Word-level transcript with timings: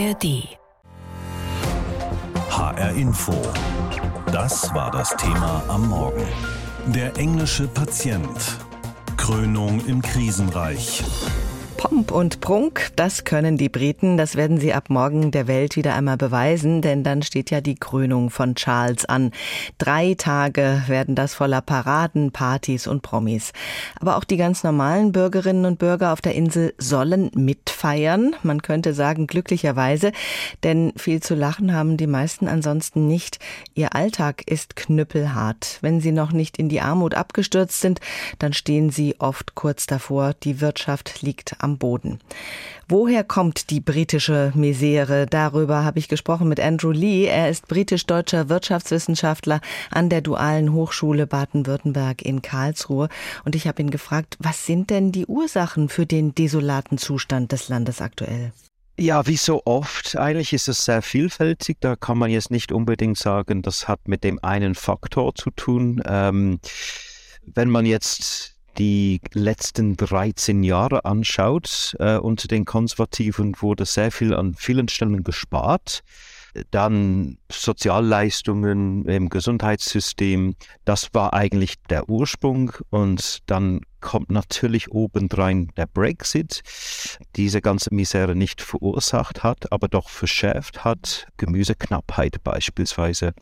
ARD. 0.00 0.56
HR 2.48 2.90
Info. 2.96 3.34
Das 4.32 4.72
war 4.72 4.90
das 4.90 5.14
Thema 5.16 5.62
am 5.68 5.88
Morgen. 5.90 6.26
Der 6.86 7.18
englische 7.18 7.68
Patient. 7.68 8.56
Krönung 9.18 9.84
im 9.86 10.00
Krisenreich. 10.00 11.04
Pomp 11.80 12.10
und 12.10 12.42
Prunk, 12.42 12.92
das 12.96 13.24
können 13.24 13.56
die 13.56 13.70
Briten, 13.70 14.18
das 14.18 14.36
werden 14.36 14.60
sie 14.60 14.74
ab 14.74 14.90
morgen 14.90 15.30
der 15.30 15.48
Welt 15.48 15.76
wieder 15.76 15.94
einmal 15.94 16.18
beweisen, 16.18 16.82
denn 16.82 17.04
dann 17.04 17.22
steht 17.22 17.50
ja 17.50 17.62
die 17.62 17.74
Krönung 17.74 18.28
von 18.28 18.54
Charles 18.54 19.06
an. 19.06 19.30
Drei 19.78 20.12
Tage 20.12 20.82
werden 20.88 21.14
das 21.14 21.32
voller 21.32 21.62
Paraden, 21.62 22.32
Partys 22.32 22.86
und 22.86 23.00
Promis. 23.00 23.54
Aber 23.98 24.18
auch 24.18 24.24
die 24.24 24.36
ganz 24.36 24.62
normalen 24.62 25.12
Bürgerinnen 25.12 25.64
und 25.64 25.78
Bürger 25.78 26.12
auf 26.12 26.20
der 26.20 26.34
Insel 26.34 26.74
sollen 26.76 27.30
mitfeiern. 27.34 28.36
Man 28.42 28.60
könnte 28.60 28.92
sagen, 28.92 29.26
glücklicherweise, 29.26 30.12
denn 30.62 30.92
viel 30.96 31.22
zu 31.22 31.34
lachen 31.34 31.72
haben 31.72 31.96
die 31.96 32.06
meisten 32.06 32.46
ansonsten 32.46 33.06
nicht. 33.06 33.38
Ihr 33.72 33.94
Alltag 33.94 34.42
ist 34.44 34.76
knüppelhart. 34.76 35.78
Wenn 35.80 36.02
sie 36.02 36.12
noch 36.12 36.32
nicht 36.32 36.58
in 36.58 36.68
die 36.68 36.82
Armut 36.82 37.14
abgestürzt 37.14 37.80
sind, 37.80 38.00
dann 38.38 38.52
stehen 38.52 38.90
sie 38.90 39.16
oft 39.18 39.54
kurz 39.54 39.86
davor. 39.86 40.34
Die 40.42 40.60
Wirtschaft 40.60 41.22
liegt 41.22 41.56
am 41.60 41.69
am 41.70 41.78
Boden. 41.78 42.18
Woher 42.88 43.22
kommt 43.22 43.70
die 43.70 43.80
britische 43.80 44.52
Misere? 44.56 45.26
Darüber 45.26 45.84
habe 45.84 46.00
ich 46.00 46.08
gesprochen 46.08 46.48
mit 46.48 46.58
Andrew 46.58 46.90
Lee. 46.90 47.26
Er 47.26 47.48
ist 47.48 47.68
britisch-deutscher 47.68 48.48
Wirtschaftswissenschaftler 48.48 49.60
an 49.90 50.08
der 50.08 50.20
Dualen 50.20 50.72
Hochschule 50.72 51.26
Baden-Württemberg 51.26 52.22
in 52.22 52.42
Karlsruhe. 52.42 53.08
Und 53.44 53.54
ich 53.54 53.68
habe 53.68 53.80
ihn 53.80 53.90
gefragt, 53.90 54.36
was 54.40 54.66
sind 54.66 54.90
denn 54.90 55.12
die 55.12 55.26
Ursachen 55.26 55.88
für 55.88 56.06
den 56.06 56.34
desolaten 56.34 56.98
Zustand 56.98 57.52
des 57.52 57.68
Landes 57.68 58.00
aktuell? 58.00 58.52
Ja, 58.98 59.26
wie 59.26 59.36
so 59.36 59.62
oft, 59.64 60.16
eigentlich 60.16 60.52
ist 60.52 60.68
es 60.68 60.84
sehr 60.84 61.00
vielfältig. 61.00 61.78
Da 61.80 61.96
kann 61.96 62.18
man 62.18 62.30
jetzt 62.30 62.50
nicht 62.50 62.72
unbedingt 62.72 63.16
sagen, 63.16 63.62
das 63.62 63.88
hat 63.88 64.08
mit 64.08 64.24
dem 64.24 64.42
einen 64.42 64.74
Faktor 64.74 65.34
zu 65.34 65.50
tun. 65.50 66.02
Ähm, 66.04 66.58
wenn 67.54 67.70
man 67.70 67.86
jetzt 67.86 68.49
die 68.78 69.20
letzten 69.32 69.96
13 69.96 70.62
Jahre 70.62 71.04
anschaut, 71.04 71.96
äh, 71.98 72.16
unter 72.16 72.48
den 72.48 72.64
Konservativen 72.64 73.54
wurde 73.60 73.84
sehr 73.84 74.10
viel 74.10 74.34
an 74.34 74.54
vielen 74.54 74.88
Stellen 74.88 75.24
gespart. 75.24 76.02
Dann 76.70 77.38
Sozialleistungen 77.50 79.04
im 79.06 79.28
Gesundheitssystem, 79.28 80.54
das 80.84 81.08
war 81.12 81.34
eigentlich 81.34 81.76
der 81.88 82.08
Ursprung. 82.08 82.72
Und 82.90 83.38
dann 83.46 83.80
kommt 84.00 84.30
natürlich 84.30 84.90
obendrein 84.90 85.70
der 85.76 85.86
Brexit, 85.86 86.62
diese 87.36 87.60
ganze 87.60 87.94
Misere 87.94 88.34
nicht 88.34 88.62
verursacht 88.62 89.42
hat, 89.42 89.70
aber 89.72 89.88
doch 89.88 90.08
verschärft 90.08 90.84
hat, 90.84 91.26
Gemüseknappheit 91.36 92.42
beispielsweise. 92.42 93.32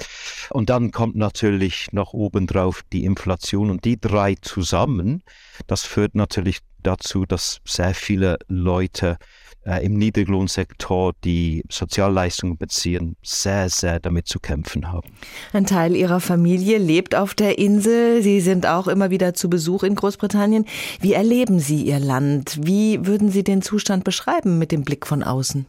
Und 0.50 0.68
dann 0.70 0.90
kommt 0.90 1.16
natürlich 1.16 1.92
noch 1.92 2.12
obendrauf 2.12 2.82
die 2.92 3.04
Inflation 3.04 3.70
und 3.70 3.84
die 3.84 4.00
drei 4.00 4.34
zusammen, 4.40 5.22
das 5.66 5.84
führt 5.84 6.14
natürlich 6.14 6.58
dazu, 6.82 7.24
dass 7.24 7.60
sehr 7.64 7.94
viele 7.94 8.38
Leute 8.48 9.18
äh, 9.64 9.84
im 9.84 9.98
Niedriglohnsektor, 9.98 11.12
die 11.24 11.62
Sozialleistungen 11.70 12.56
beziehen, 12.56 13.16
sehr, 13.22 13.68
sehr 13.68 14.00
damit 14.00 14.26
zu 14.26 14.40
kämpfen 14.40 14.90
haben. 14.90 15.08
Ein 15.52 15.66
Teil 15.66 15.94
Ihrer 15.96 16.20
Familie 16.20 16.78
lebt 16.78 17.14
auf 17.14 17.34
der 17.34 17.58
Insel. 17.58 18.22
Sie 18.22 18.40
sind 18.40 18.66
auch 18.66 18.88
immer 18.88 19.10
wieder 19.10 19.34
zu 19.34 19.50
Besuch 19.50 19.82
in 19.82 19.94
Großbritannien. 19.94 20.64
Wie 21.00 21.12
erleben 21.12 21.58
Sie 21.58 21.82
Ihr 21.82 22.00
Land? 22.00 22.58
Wie 22.62 23.06
würden 23.06 23.30
Sie 23.30 23.44
den 23.44 23.62
Zustand 23.62 24.04
beschreiben 24.04 24.58
mit 24.58 24.72
dem 24.72 24.82
Blick 24.82 25.06
von 25.06 25.22
außen? 25.22 25.66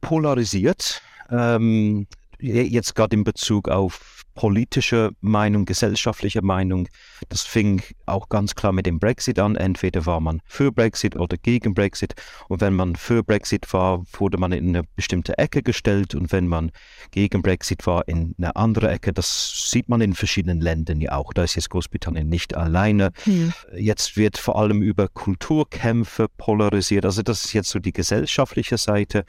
Polarisiert. 0.00 1.02
Ähm, 1.30 2.06
jetzt 2.38 2.94
gerade 2.94 3.16
in 3.16 3.24
Bezug 3.24 3.68
auf 3.68 4.15
politische 4.36 5.10
Meinung, 5.20 5.64
gesellschaftliche 5.64 6.42
Meinung. 6.42 6.88
Das 7.28 7.42
fing 7.42 7.82
auch 8.04 8.28
ganz 8.28 8.54
klar 8.54 8.72
mit 8.72 8.86
dem 8.86 9.00
Brexit 9.00 9.38
an. 9.38 9.56
Entweder 9.56 10.06
war 10.06 10.20
man 10.20 10.40
für 10.44 10.70
Brexit 10.70 11.16
oder 11.16 11.36
gegen 11.38 11.74
Brexit. 11.74 12.14
Und 12.48 12.60
wenn 12.60 12.74
man 12.74 12.94
für 12.94 13.24
Brexit 13.24 13.72
war, 13.72 14.04
wurde 14.12 14.38
man 14.38 14.52
in 14.52 14.68
eine 14.68 14.84
bestimmte 14.94 15.38
Ecke 15.38 15.62
gestellt. 15.62 16.14
Und 16.14 16.30
wenn 16.32 16.46
man 16.46 16.70
gegen 17.10 17.42
Brexit 17.42 17.86
war, 17.86 18.06
in 18.06 18.34
eine 18.38 18.54
andere 18.54 18.90
Ecke. 18.90 19.12
Das 19.12 19.70
sieht 19.70 19.88
man 19.88 20.00
in 20.02 20.14
verschiedenen 20.14 20.60
Ländern 20.60 21.00
ja 21.00 21.12
auch. 21.12 21.32
Da 21.32 21.42
ist 21.42 21.54
jetzt 21.54 21.70
Großbritannien 21.70 22.28
nicht 22.28 22.54
alleine. 22.54 23.12
Hm. 23.24 23.52
Jetzt 23.74 24.16
wird 24.16 24.36
vor 24.36 24.58
allem 24.58 24.82
über 24.82 25.08
Kulturkämpfe 25.08 26.28
polarisiert. 26.36 27.06
Also 27.06 27.22
das 27.22 27.46
ist 27.46 27.54
jetzt 27.54 27.70
so 27.70 27.78
die 27.78 27.92
gesellschaftliche 27.92 28.76
Seite. 28.76 29.24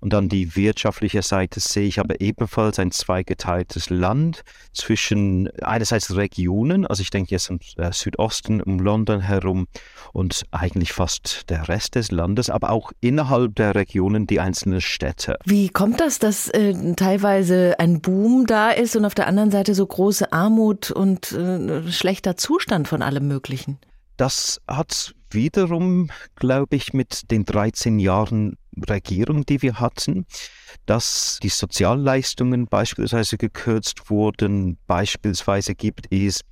Und 0.00 0.12
dann 0.12 0.28
die 0.28 0.56
wirtschaftliche 0.56 1.22
Seite 1.22 1.60
sehe 1.60 1.86
ich 1.86 2.00
aber 2.00 2.20
ebenfalls 2.20 2.80
ein 2.80 2.90
zweigeteiltes 2.90 3.88
Land 3.90 4.42
zwischen 4.72 5.48
einerseits 5.60 6.14
Regionen, 6.14 6.86
also 6.86 7.00
ich 7.00 7.10
denke 7.10 7.30
jetzt 7.30 7.50
im 7.50 7.58
äh, 7.76 7.92
Südosten, 7.92 8.62
um 8.62 8.78
London 8.78 9.20
herum 9.20 9.66
und 10.12 10.44
eigentlich 10.50 10.92
fast 10.92 11.50
der 11.50 11.68
Rest 11.68 11.94
des 11.94 12.10
Landes, 12.10 12.50
aber 12.50 12.70
auch 12.70 12.92
innerhalb 13.00 13.54
der 13.56 13.74
Regionen 13.74 14.26
die 14.26 14.40
einzelnen 14.40 14.80
Städte. 14.80 15.38
Wie 15.44 15.68
kommt 15.68 16.00
das, 16.00 16.18
dass 16.18 16.48
äh, 16.48 16.94
teilweise 16.94 17.74
ein 17.78 18.00
Boom 18.00 18.46
da 18.46 18.70
ist 18.70 18.96
und 18.96 19.04
auf 19.04 19.14
der 19.14 19.26
anderen 19.26 19.50
Seite 19.50 19.74
so 19.74 19.86
große 19.86 20.32
Armut 20.32 20.90
und 20.90 21.32
äh, 21.32 21.90
schlechter 21.90 22.36
Zustand 22.36 22.88
von 22.88 23.02
allem 23.02 23.28
Möglichen? 23.28 23.78
Das 24.16 24.60
hat 24.66 25.14
wiederum, 25.30 26.10
glaube 26.36 26.76
ich, 26.76 26.92
mit 26.92 27.30
den 27.30 27.44
13 27.44 27.98
Jahren 27.98 28.56
Regierung, 28.88 29.46
die 29.46 29.62
wir 29.62 29.80
hatten, 29.80 30.26
dass 30.86 31.38
die 31.42 31.48
Sozialleistungen 31.48 32.66
beispielsweise 32.66 33.36
gekürzt 33.36 34.10
wurden. 34.10 34.78
Beispielsweise 34.86 35.74
gibt 35.74 36.06
es 36.10 36.42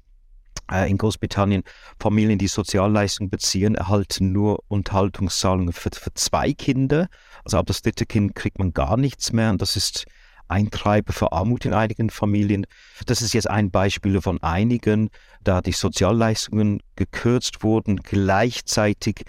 äh, 0.71 0.91
in 0.91 0.99
Großbritannien 0.99 1.63
Familien, 2.01 2.39
die 2.39 2.49
Sozialleistungen 2.49 3.31
beziehen, 3.31 3.75
erhalten 3.75 4.33
nur 4.33 4.63
Unterhaltungszahlungen 4.69 5.73
für, 5.73 5.91
für 5.93 6.13
zwei 6.15 6.53
Kinder. 6.53 7.09
Also 7.45 7.59
ab 7.59 7.67
das 7.67 7.83
dritte 7.83 8.07
Kind 8.07 8.35
kriegt 8.35 8.59
man 8.59 8.73
gar 8.73 8.97
nichts 8.97 9.33
mehr. 9.33 9.51
Und 9.51 9.63
das 9.63 9.77
ist 9.77 10.07
ein 10.49 10.71
Treiber 10.71 11.13
für 11.13 11.33
Armut 11.33 11.65
in 11.65 11.75
einigen 11.75 12.11
Familien. 12.11 12.67
Das 13.07 13.23
ist 13.23 13.33
jetzt 13.33 13.51
ein 13.51 13.71
Beispiel 13.71 14.21
von 14.21 14.43
einigen, 14.43 15.11
da 15.43 15.61
die 15.61 15.73
Sozialleistungen 15.73 16.83
gekürzt 16.95 17.63
wurden. 17.63 17.97
Gleichzeitig 17.97 19.25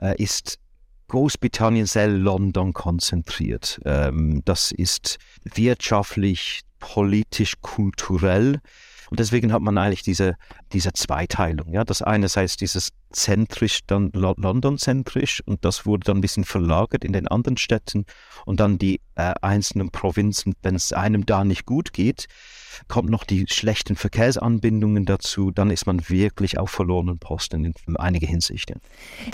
äh, 0.00 0.20
ist 0.22 0.58
Großbritannien 1.12 1.84
sehr 1.84 2.08
London 2.08 2.72
konzentriert. 2.72 3.78
Ähm, 3.84 4.40
das 4.46 4.72
ist 4.72 5.18
wirtschaftlich, 5.44 6.62
politisch, 6.78 7.56
kulturell. 7.60 8.60
Und 9.12 9.20
deswegen 9.20 9.52
hat 9.52 9.60
man 9.60 9.76
eigentlich 9.76 10.02
diese, 10.02 10.36
diese 10.72 10.94
Zweiteilung. 10.94 11.74
Ja? 11.74 11.84
Das 11.84 12.00
einerseits 12.00 12.56
dieses 12.56 12.92
zentrisch, 13.10 13.80
dann 13.86 14.10
London-zentrisch 14.14 15.42
und 15.44 15.66
das 15.66 15.84
wurde 15.84 16.04
dann 16.06 16.16
ein 16.16 16.20
bisschen 16.22 16.44
verlagert 16.44 17.04
in 17.04 17.12
den 17.12 17.28
anderen 17.28 17.58
Städten 17.58 18.06
und 18.46 18.58
dann 18.58 18.78
die 18.78 19.02
äh, 19.16 19.34
einzelnen 19.42 19.90
Provinzen, 19.90 20.54
wenn 20.62 20.76
es 20.76 20.94
einem 20.94 21.26
da 21.26 21.44
nicht 21.44 21.66
gut 21.66 21.92
geht, 21.92 22.24
kommt 22.88 23.10
noch 23.10 23.24
die 23.24 23.44
schlechten 23.50 23.96
Verkehrsanbindungen 23.96 25.04
dazu, 25.04 25.50
dann 25.50 25.70
ist 25.70 25.84
man 25.84 26.08
wirklich 26.08 26.56
auf 26.56 26.70
verlorenen 26.70 27.18
Posten 27.18 27.66
in 27.66 27.96
einiger 27.98 28.26
Hinsicht. 28.26 28.72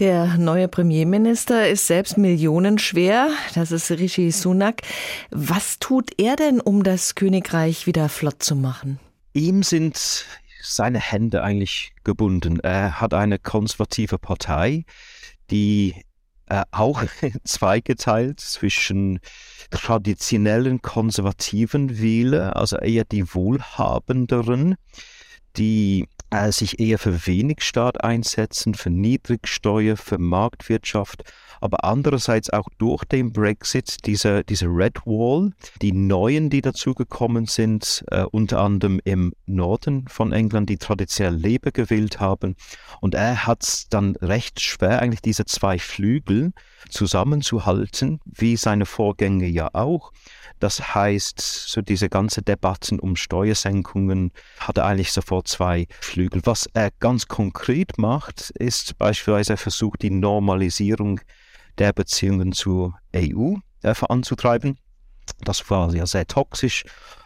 Der 0.00 0.38
neue 0.38 0.67
Premierminister 0.67 1.69
ist 1.69 1.87
selbst 1.87 2.19
millionenschwer, 2.19 3.28
das 3.55 3.71
ist 3.71 3.93
Rishi 3.93 4.33
Sunak. 4.33 4.83
Was 5.31 5.78
tut 5.78 6.11
er 6.19 6.34
denn, 6.34 6.61
um 6.61 6.83
das 6.83 7.15
Königreich 7.15 7.87
wieder 7.87 8.09
flott 8.09 8.43
zu 8.43 8.56
machen? 8.56 8.99
Ihm 9.38 9.62
sind 9.62 10.26
seine 10.60 10.99
Hände 10.99 11.44
eigentlich 11.44 11.93
gebunden. 12.03 12.59
Er 12.59 13.00
hat 13.00 13.15
eine 13.15 13.38
konservative 13.38 14.19
Partei, 14.19 14.84
die 15.53 15.94
äh, 16.47 16.65
auch 16.72 17.04
zweigeteilt 17.44 18.40
zwischen 18.40 19.20
traditionellen 19.70 20.82
konservativen 20.82 22.00
Wähler, 22.00 22.56
also 22.56 22.79
eher 22.79 23.05
die 23.05 23.32
wohlhabenderen, 23.32 24.75
die 25.56 26.08
äh, 26.31 26.53
sich 26.53 26.81
eher 26.81 26.99
für 26.99 27.27
wenig 27.27 27.63
Staat 27.63 28.03
einsetzen, 28.05 28.75
für 28.75 28.91
Niedrigsteuer, 28.91 29.97
für 29.97 30.19
Marktwirtschaft 30.19 31.25
aber 31.61 31.85
andererseits 31.85 32.51
auch 32.51 32.69
durch 32.79 33.05
den 33.05 33.33
Brexit, 33.33 34.07
diese, 34.07 34.45
diese 34.45 34.67
Red 34.67 34.99
Wall, 35.05 35.53
die 35.83 35.93
neuen, 35.93 36.51
die 36.51 36.63
dazugekommen 36.63 37.47
sind, 37.47 38.05
äh, 38.11 38.23
unter 38.23 38.61
anderem 38.61 39.01
im 39.05 39.33
Norden 39.47 40.07
von 40.09 40.33
England, 40.33 40.71
die 40.71 40.79
traditionell 40.79 41.35
Labour 41.35 41.73
gewählt 41.73 42.21
haben. 42.21 42.57
Und 43.01 43.15
er 43.15 43.47
hat 43.47 43.63
es 43.63 43.89
dann 43.89 44.17
recht 44.17 44.61
schwer, 44.61 45.01
eigentlich 45.01 45.23
diese 45.23 45.45
zwei 45.45 45.79
Flügel 45.79 46.53
zusammenzuhalten, 46.91 48.21
wie 48.25 48.57
seine 48.57 48.87
Vorgänger 48.87 49.47
ja 49.47 49.69
auch. 49.73 50.13
Das 50.58 50.94
heißt, 50.94 51.40
so 51.40 51.82
diese 51.82 52.08
ganze 52.08 52.43
Debatten 52.43 52.99
um 52.99 53.16
Steuersenkungen 53.16 54.32
hat 54.58 54.78
er 54.78 54.87
eigentlich 54.87 55.12
sofort 55.12 55.49
zwei 55.49 55.87
Flügel. 56.00 56.43
Was 56.44 56.69
er 56.75 56.90
ganz 56.99 57.28
konkret 57.28 57.99
macht, 57.99 58.50
ist 58.50 58.99
beispielsweise, 58.99 59.55
er 59.55 59.58
versucht 59.58 60.02
die 60.02 60.10
Normalisierung 60.10 61.20
der 61.78 61.93
Beziehungen 61.93 62.52
zur 62.52 62.99
EU 63.14 63.55
äh, 63.82 63.94
voranzutreiben. 63.94 64.78
Das 65.40 65.69
war 65.70 65.94
ja 65.94 66.06
sehr 66.06 66.26
toxisch 66.26 66.84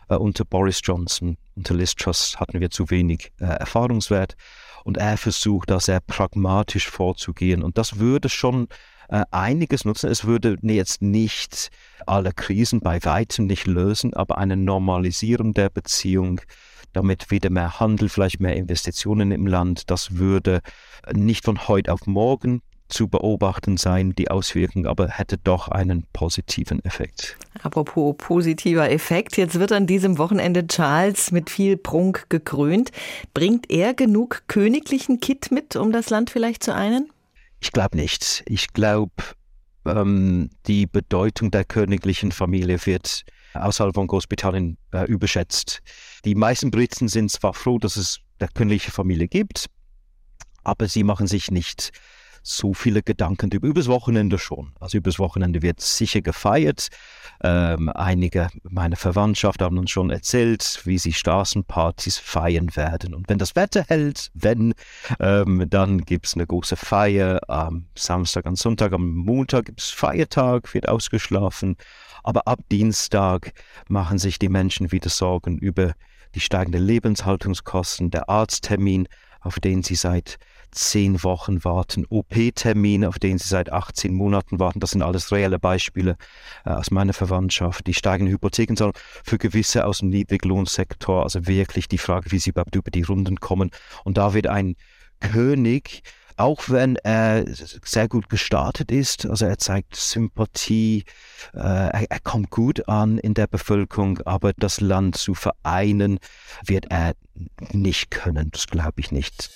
äh, 0.09 0.15
unter 0.15 0.45
Boris 0.45 0.81
Johnson. 0.83 1.37
Unter 1.55 1.75
Liz 1.75 1.95
Truss 1.95 2.39
hatten 2.39 2.61
wir 2.61 2.71
zu 2.71 2.91
wenig 2.91 3.33
äh, 3.41 3.45
Erfahrungswert. 3.45 4.37
Und 4.85 4.97
er 4.97 5.17
versucht 5.17 5.71
da 5.71 5.79
sehr 5.79 6.01
pragmatisch 6.01 6.89
vorzugehen. 6.89 7.63
Und 7.63 7.79
das 7.79 7.99
würde 7.99 8.29
schon 8.29 8.69
äh, 9.13 9.27
einiges 9.31 9.85
nutzen. 9.85 10.09
Es 10.11 10.25
würde 10.25 10.57
jetzt 10.63 11.03
nicht 11.03 11.71
alle 12.07 12.33
Krisen 12.33 12.81
bei 12.81 12.99
weitem 13.05 13.47
nicht 13.47 13.67
lösen, 13.67 14.15
aber 14.15 14.39
eine 14.39 14.57
Normalisierung 14.57 15.53
der 15.53 15.69
Beziehung, 15.69 16.41
damit 16.95 17.31
wieder 17.31 17.51
mehr 17.51 17.79
Handel, 17.79 18.09
vielleicht 18.09 18.41
mehr 18.41 18.57
Investitionen 18.57 19.31
im 19.31 19.47
Land, 19.47 19.91
das 19.91 20.17
würde 20.17 20.63
nicht 21.13 21.45
von 21.45 21.69
heute 21.69 21.93
auf 21.93 22.07
morgen 22.07 22.63
zu 22.89 23.07
beobachten 23.07 23.77
sein, 23.77 24.15
die 24.15 24.31
Auswirkungen, 24.31 24.87
aber 24.87 25.09
hätte 25.09 25.37
doch 25.37 25.69
einen 25.69 26.07
positiven 26.15 26.83
Effekt. 26.87 27.37
Apropos 27.63 28.15
positiver 28.17 28.91
Effekt, 28.91 29.37
jetzt 29.37 29.59
wird 29.59 29.73
an 29.73 29.87
diesem 29.87 30.17
Wochenende 30.17 30.67
Charles 30.67 31.33
mit 31.33 31.51
viel 31.51 31.77
Prunk 31.77 32.31
gekrönt. 32.31 32.93
Bringt 33.35 33.71
er 33.71 33.93
genug 33.93 34.45
königlichen 34.47 35.21
Kit 35.21 35.51
mit, 35.51 35.77
um 35.77 35.93
das 35.93 36.09
Land 36.09 36.31
vielleicht 36.31 36.63
zu 36.63 36.75
einen? 36.75 37.12
Ich 37.63 37.71
glaube 37.71 37.97
nicht. 37.97 38.43
Ich 38.47 38.73
glaube, 38.73 39.13
ähm, 39.87 40.51
die 40.67 40.89
Bedeutung 40.89 41.53
der 41.53 41.65
königlichen 41.65 42.33
Familie 42.33 42.85
wird 42.87 43.23
außerhalb 43.55 43.95
von 43.95 44.09
Großbritannien 44.09 44.79
äh, 44.93 45.05
überschätzt. 45.05 45.81
Die 46.25 46.35
meisten 46.35 46.73
Briten 46.73 47.07
sind 47.07 47.31
zwar 47.31 47.55
froh, 47.55 47.79
dass 47.79 47.95
es 47.95 48.19
der 48.41 48.49
königliche 48.49 48.91
Familie 48.91 49.29
gibt, 49.29 49.67
aber 50.65 50.89
sie 50.89 51.05
machen 51.05 51.29
sich 51.29 51.53
nicht 51.53 51.93
so 52.43 52.75
viele 52.75 53.03
Gedanken 53.03 53.51
über. 53.51 53.69
Übers 53.69 53.89
Wochenende 53.89 54.39
schon. 54.39 54.73
Also 54.81 54.99
übers 54.99 55.19
Wochenende 55.19 55.63
wird 55.63 55.81
sicher 55.81 56.21
gefeiert. 56.21 56.89
Ähm, 57.43 57.89
einige 57.89 58.49
meiner 58.63 58.97
Verwandtschaft 58.97 59.63
haben 59.63 59.79
uns 59.79 59.91
schon 59.91 60.11
erzählt, 60.11 60.83
wie 60.85 60.99
sie 60.99 61.13
Straßenpartys 61.13 62.19
feiern 62.19 62.75
werden. 62.77 63.15
Und 63.15 63.29
wenn 63.29 63.39
das 63.39 63.57
Wetter 63.57 63.85
hält, 63.89 64.31
wenn, 64.35 64.75
ähm, 65.21 65.67
dann 65.69 66.03
gibt's 66.03 66.35
eine 66.35 66.47
große 66.47 66.77
Feier 66.77 67.41
am 67.49 67.87
Samstag, 67.97 68.47
am 68.47 68.57
Sonntag, 68.57 68.93
am 68.93 69.15
Montag 69.15 69.67
gibt's 69.67 69.91
Feiertag, 69.91 70.73
wird 70.75 70.89
ausgeschlafen. 70.89 71.77
Aber 72.23 72.47
ab 72.47 72.61
Dienstag 72.71 73.53
machen 73.89 74.19
sich 74.19 74.39
die 74.39 74.49
Menschen 74.49 74.93
wieder 74.93 75.11
Sorgen 75.11 75.59
über 75.59 75.95
die 76.35 76.41
steigenden 76.41 76.85
Lebenshaltungskosten, 76.85 78.11
der 78.11 78.29
Arzttermin, 78.29 79.09
auf 79.41 79.59
den 79.59 79.83
sie 79.83 79.97
seit 79.97 80.39
zehn 80.73 81.23
Wochen 81.23 81.65
warten, 81.65 82.07
OP-Termine, 82.09 83.09
auf 83.09 83.19
den 83.19 83.39
sie 83.39 83.49
seit 83.49 83.71
18 83.71 84.13
Monaten 84.13 84.59
warten. 84.59 84.81
Das 84.81 84.91
sind 84.91 85.03
alles 85.03 85.31
reelle 85.31 85.59
Beispiele 85.59 86.17
äh, 86.65 86.71
aus 86.71 86.91
meiner 86.91 87.13
Verwandtschaft. 87.13 87.87
Die 87.87 87.95
steigenden 87.95 88.33
Hypotheken, 88.33 88.77
sondern 88.77 89.01
für 89.25 89.39
gewisse 89.39 89.87
aus 89.87 89.99
dem 89.99 90.09
Niedriglohnsektor, 90.09 91.23
also 91.23 91.47
wirklich 91.47 91.89
die 91.89 91.99
Frage, 91.99 92.33
wie 92.33 92.39
sie 92.39 92.51
überhaupt 92.51 92.75
über 92.75 92.91
die 92.91 93.03
Runden 93.03 93.39
kommen. 93.39 93.71
Und 94.05 94.19
da 94.19 94.35
wird 94.35 94.47
ein 94.47 94.75
König, 95.21 96.03
auch 96.37 96.69
wenn 96.69 96.97
er 96.97 97.45
sehr 97.85 98.09
gut 98.09 98.29
gestartet 98.29 98.91
ist, 98.91 99.27
also 99.27 99.45
er 99.45 99.59
zeigt 99.59 99.97
Sympathie, 99.97 101.05
äh, 101.55 101.59
er, 101.59 102.11
er, 102.11 102.21
kommt 102.21 102.51
gut 102.51 102.89
an 102.89 103.19
in 103.19 103.35
der 103.35 103.47
Bevölkerung, 103.47 104.19
aber 104.25 104.53
das 104.55 104.81
Land 104.81 105.17
zu 105.17 105.35
vereinen 105.35 106.19
wird 106.65 106.87
er 106.91 107.15
nicht 107.73 108.11
können, 108.11 108.51
das 108.51 108.67
glaube 108.67 109.01
ich 109.01 109.13
nicht. 109.13 109.51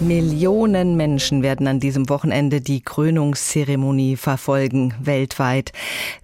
Millionen 0.00 0.96
Menschen 0.96 1.42
werden 1.42 1.68
an 1.68 1.78
diesem 1.78 2.08
Wochenende 2.08 2.60
die 2.60 2.80
Krönungszeremonie 2.80 4.16
verfolgen, 4.16 4.92
weltweit. 5.00 5.72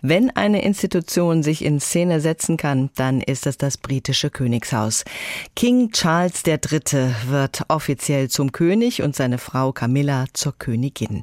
Wenn 0.02 0.30
eine 0.30 0.62
Institution 0.62 1.42
sich 1.42 1.64
in 1.64 1.78
Szene 1.78 2.20
setzen 2.20 2.56
kann, 2.56 2.90
dann 2.96 3.20
ist 3.20 3.46
es 3.46 3.58
das 3.58 3.78
britische 3.78 4.28
Königshaus. 4.28 5.04
King 5.54 5.92
Charles 5.92 6.42
III. 6.44 7.14
wird 7.28 7.62
offiziell 7.68 8.28
zum 8.28 8.50
König 8.50 9.02
und 9.02 9.14
seine 9.14 9.38
Frau 9.38 9.72
Camilla 9.72 10.24
zur 10.32 10.58
Königin. 10.58 11.22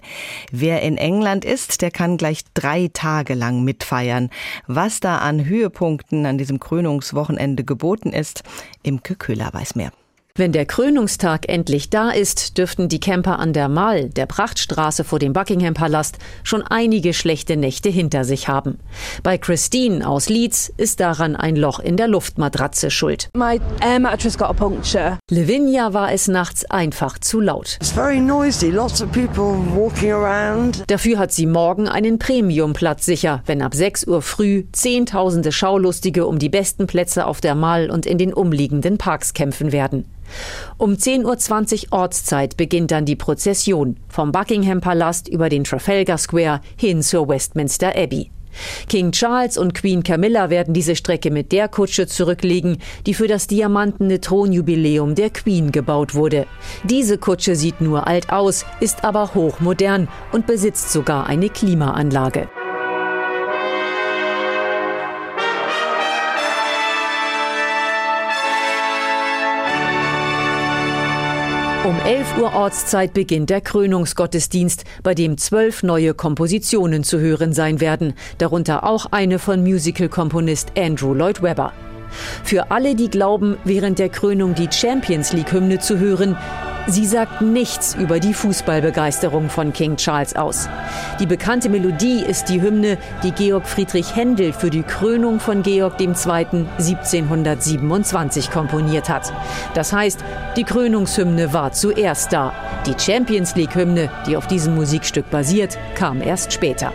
Wer 0.52 0.82
in 0.82 0.98
England 0.98 1.44
ist, 1.44 1.82
der 1.82 1.92
kann 1.92 2.18
gleich 2.18 2.44
drei 2.54 2.90
Tage 2.92 3.34
lang 3.34 3.64
mitfeiern. 3.66 4.30
Was 4.68 5.02
da 5.02 5.18
an 5.18 5.46
Höhepunkten 5.46 6.26
an 6.26 6.38
diesem 6.38 6.60
Krönungswochenende 6.60 7.66
geboten 7.66 8.14
ist, 8.14 8.44
Imke 8.84 9.16
Köhler 9.16 9.54
weiß 9.54 9.76
mehr. 9.76 9.92
Wenn 10.38 10.52
der 10.52 10.68
Krönungstag 10.68 11.50
endlich 11.50 11.90
da 11.90 12.12
ist, 12.12 12.60
dürften 12.60 12.90
die 12.90 13.00
Camper 13.00 13.40
an 13.40 13.54
der 13.54 13.70
Mall, 13.70 14.10
der 14.10 14.28
Prachtstraße 14.28 15.04
vor 15.04 15.18
dem 15.18 15.34
Buckingham 15.34 15.74
Palast, 15.74 16.20
schon 16.44 16.62
einige 16.62 17.16
schlechte 17.16 17.58
Nächte 17.58 17.90
hinter 17.90 18.24
sich 18.24 18.48
haben. 18.48 18.78
Bei 19.24 19.40
Christine 19.40 20.08
aus 20.08 20.30
Leeds 20.30 20.72
ist 20.78 21.00
daran 21.00 21.36
ein 21.36 21.56
Loch 21.56 21.80
in 21.80 21.98
der 21.98 22.08
Luftmatratze 22.08 22.92
schuld. 22.92 23.30
My 23.34 23.60
air 23.82 24.00
mattress 24.00 24.38
got 24.38 24.50
a 24.50 24.54
puncture. 24.54 25.18
Lavinia 25.32 25.94
war 25.94 26.14
es 26.14 26.28
nachts 26.28 26.70
einfach 26.70 27.18
zu 27.18 27.42
laut. 27.42 27.78
It's 27.82 27.90
very 27.90 28.20
noisy, 28.20 28.70
lots 28.70 29.02
of 29.02 29.12
people 29.12 29.58
walking 29.74 30.12
around. 30.12 30.84
Dafür 30.86 31.18
hat 31.18 31.32
sie 31.32 31.48
morgen 31.48 31.88
einen 31.88 32.20
Premiumplatz 32.20 33.08
sicher, 33.08 33.42
wenn 33.48 33.64
ab 33.64 33.74
6 33.74 34.06
Uhr 34.06 34.22
früh 34.22 34.66
Zehntausende 34.72 35.52
Schaulustige 35.52 36.28
um 36.28 36.38
die 36.38 36.50
besten 36.50 36.86
Plätze 36.86 37.26
auf 37.26 37.42
der 37.42 37.56
Mall 37.56 37.90
und 37.90 38.06
in 38.06 38.20
den 38.20 38.36
umliegenden 38.36 39.00
Parks 39.00 39.34
kämpfen 39.34 39.72
werden. 39.72 40.06
Um 40.78 40.94
10.20 40.94 41.86
Uhr 41.92 42.00
Ortszeit 42.00 42.58
beginnt 42.58 42.92
dann 42.92 43.06
die 43.06 43.16
Prozession 43.16 43.98
vom 44.08 44.32
Buckingham 44.32 44.82
Palast 44.82 45.28
über 45.28 45.50
den 45.50 45.64
Trafalgar 45.64 46.18
Square 46.18 46.62
hin 46.78 47.02
zur 47.02 47.28
Westminster 47.28 47.96
Abbey. 47.96 48.32
King 48.90 49.12
Charles 49.12 49.58
und 49.58 49.74
Queen 49.74 50.04
Camilla 50.04 50.50
werden 50.50 50.74
diese 50.74 50.96
Strecke 50.96 51.32
mit 51.32 51.52
der 51.52 51.68
Kutsche 51.68 52.08
zurücklegen, 52.08 52.78
die 53.06 53.14
für 53.14 53.28
das 53.28 53.48
diamantene 53.48 54.22
Thronjubiläum 54.22 55.16
der 55.16 55.30
Queen 55.30 55.72
gebaut 55.72 56.16
wurde. 56.16 56.48
Diese 56.84 57.18
Kutsche 57.18 57.56
sieht 57.56 57.82
nur 57.82 58.08
alt 58.08 58.32
aus, 58.32 58.66
ist 58.80 59.04
aber 59.04 59.34
hochmodern 59.34 60.08
und 60.32 60.48
besitzt 60.48 60.92
sogar 60.92 61.28
eine 61.28 61.50
Klimaanlage. 61.50 62.50
Um 71.88 71.98
11 72.02 72.40
Uhr 72.40 72.54
Ortszeit 72.54 73.14
beginnt 73.14 73.50
der 73.50 73.62
Krönungsgottesdienst, 73.62 74.84
bei 75.04 75.14
dem 75.14 75.38
zwölf 75.38 75.84
neue 75.84 76.14
Kompositionen 76.14 77.06
zu 77.06 77.18
hören 77.18 77.54
sein 77.54 77.80
werden, 77.80 78.14
darunter 78.40 78.84
auch 78.84 79.06
eine 79.12 79.40
von 79.40 79.64
Musical-Komponist 79.64 80.74
Andrew 80.78 81.14
Lloyd 81.14 81.42
Webber. 81.42 81.72
Für 82.44 82.72
alle, 82.72 82.94
die 82.94 83.10
glauben, 83.10 83.58
während 83.64 84.00
der 84.00 84.10
Krönung 84.10 84.54
die 84.54 84.68
Champions 84.70 85.32
League-Hymne 85.32 85.80
zu 85.80 85.98
hören, 85.98 86.36
Sie 86.90 87.06
sagt 87.06 87.42
nichts 87.42 87.96
über 87.96 88.22
die 88.22 88.34
Fußballbegeisterung 88.34 89.50
von 89.50 89.74
King 89.74 89.98
Charles 89.98 90.38
aus. 90.38 90.70
Die 91.20 91.26
bekannte 91.26 91.68
Melodie 91.68 92.22
ist 92.22 92.48
die 92.48 92.62
Hymne, 92.62 92.98
die 93.24 93.32
Georg 93.32 93.68
Friedrich 93.68 94.16
Händel 94.16 94.54
für 94.54 94.70
die 94.70 94.84
Krönung 94.84 95.42
von 95.42 95.64
Georg 95.64 96.00
II. 96.00 96.08
1727 96.08 98.52
komponiert 98.52 99.10
hat. 99.10 99.34
Das 99.74 99.92
heißt, 99.92 100.24
die 100.56 100.64
Krönungshymne 100.64 101.52
war 101.52 101.74
zuerst 101.74 102.32
da. 102.32 102.54
Die 102.86 102.96
Champions 102.98 103.56
League-Hymne, 103.56 104.10
die 104.26 104.38
auf 104.38 104.48
diesem 104.48 104.76
Musikstück 104.76 105.30
basiert, 105.30 105.78
kam 105.96 106.22
erst 106.22 106.54
später. 106.54 106.94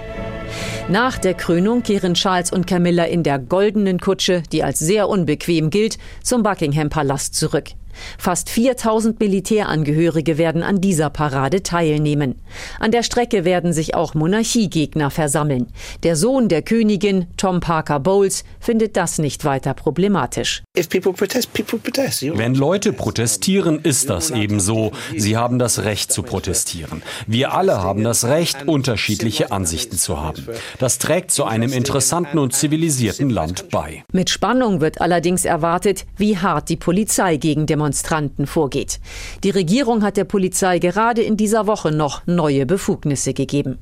Nach 0.89 1.19
der 1.19 1.35
Krönung 1.35 1.83
kehren 1.83 2.15
Charles 2.15 2.51
und 2.51 2.67
Camilla 2.67 3.05
in 3.05 3.23
der 3.23 3.39
goldenen 3.39 4.01
Kutsche, 4.01 4.43
die 4.53 4.65
als 4.65 4.79
sehr 4.79 5.11
unbequem 5.11 5.69
gilt, 5.69 5.99
zum 6.23 6.43
Buckingham 6.43 6.89
Palast 6.89 7.35
zurück. 7.35 7.73
Fast 8.19 8.51
4000 8.51 9.21
Militärangehörige 9.21 10.39
werden 10.39 10.63
an 10.63 10.81
dieser 10.81 11.11
Parade 11.11 11.63
teilnehmen. 11.63 12.37
An 12.81 12.91
der 12.91 13.03
Strecke 13.03 13.45
werden 13.45 13.73
sich 13.73 13.95
auch 13.95 14.15
Monarchiegegner 14.15 15.11
versammeln. 15.11 15.67
Der 16.03 16.17
Sohn 16.17 16.49
der 16.49 16.63
Königin, 16.63 17.27
Tom 17.37 17.61
Parker 17.61 18.01
Bowles, 18.01 18.45
findet 18.61 18.97
das 18.97 19.19
nicht 19.19 19.45
weiter 19.45 19.75
problematisch. 19.75 20.63
Wenn 20.75 22.55
Leute 22.55 22.93
protestieren, 22.93 23.81
ist 23.83 24.11
das 24.11 24.31
eben 24.31 24.61
so. 24.61 24.93
Sie 25.17 25.37
haben 25.37 25.59
das 25.59 25.85
Recht 25.85 26.13
zu 26.13 26.23
protestieren. 26.23 27.03
Wir 27.27 27.53
alle 27.53 27.83
haben 27.83 28.05
das 28.05 28.25
Recht, 28.25 28.67
unterschiedliche 28.67 29.53
Ansichten 29.53 29.97
zu 29.97 30.21
haben. 30.21 30.47
Das 30.79 30.99
trägt 30.99 31.31
zu 31.31 31.45
einem 31.45 31.73
interessanten 31.73 32.39
und 32.39 32.55
zivilisierten 32.55 33.31
Land 33.31 33.69
bei. 33.71 34.05
Mit 34.13 34.31
Spannung 34.31 34.81
wird 34.81 35.01
allerdings 35.01 35.45
erwartet, 35.45 36.07
wie 36.17 36.39
hart 36.39 36.69
die 36.69 36.77
Polizei 36.77 37.37
gegen 37.37 37.67
Demonstrationen 37.67 37.82
Demonstranten 37.83 38.47
vorgeht. 38.47 39.01
Die 39.43 39.51
Regierung 39.51 40.05
hat 40.05 40.17
der 40.17 40.25
Polizei 40.25 40.79
gerade 40.79 41.21
in 41.21 41.37
dieser 41.37 41.67
Woche 41.67 41.91
noch 41.91 42.23
neue 42.27 42.65
Befugnisse 42.65 43.35
gegeben. 43.35 43.79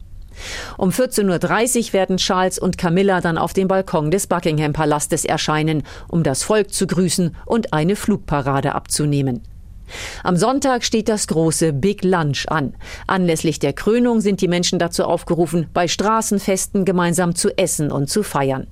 Um 0.78 0.88
14.30 0.88 1.88
Uhr 1.88 1.92
werden 1.92 2.16
Charles 2.16 2.58
und 2.58 2.78
Camilla 2.78 3.20
dann 3.20 3.36
auf 3.36 3.52
dem 3.52 3.68
Balkon 3.68 4.10
des 4.10 4.26
Buckingham 4.26 4.72
Palastes 4.72 5.26
erscheinen, 5.26 5.82
um 6.08 6.22
das 6.22 6.42
Volk 6.42 6.72
zu 6.72 6.86
grüßen 6.86 7.36
und 7.44 7.74
eine 7.74 7.94
Flugparade 7.94 8.74
abzunehmen. 8.74 9.42
Am 10.22 10.36
Sonntag 10.36 10.84
steht 10.84 11.08
das 11.10 11.26
große 11.26 11.74
Big 11.74 12.02
Lunch 12.02 12.46
an. 12.48 12.74
Anlässlich 13.06 13.58
der 13.58 13.74
Krönung 13.74 14.22
sind 14.22 14.40
die 14.40 14.48
Menschen 14.48 14.78
dazu 14.78 15.04
aufgerufen, 15.04 15.66
bei 15.74 15.88
Straßenfesten 15.88 16.86
gemeinsam 16.86 17.34
zu 17.34 17.50
essen 17.58 17.92
und 17.92 18.08
zu 18.08 18.22
feiern. 18.22 18.66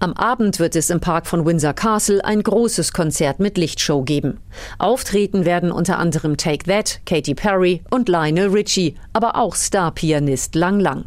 Am 0.00 0.12
Abend 0.14 0.58
wird 0.58 0.76
es 0.76 0.90
im 0.90 1.00
Park 1.00 1.26
von 1.26 1.46
Windsor 1.46 1.72
Castle 1.72 2.24
ein 2.24 2.42
großes 2.42 2.92
Konzert 2.92 3.40
mit 3.40 3.58
Lichtshow 3.58 4.02
geben. 4.02 4.40
Auftreten 4.78 5.44
werden 5.44 5.72
unter 5.72 5.98
anderem 5.98 6.36
Take 6.36 6.64
That, 6.64 7.00
Katy 7.06 7.34
Perry 7.34 7.82
und 7.90 8.08
Lionel 8.08 8.48
Richie, 8.48 8.96
aber 9.12 9.36
auch 9.36 9.54
Star-Pianist 9.54 10.54
Lang 10.54 10.80
Lang. 10.80 11.04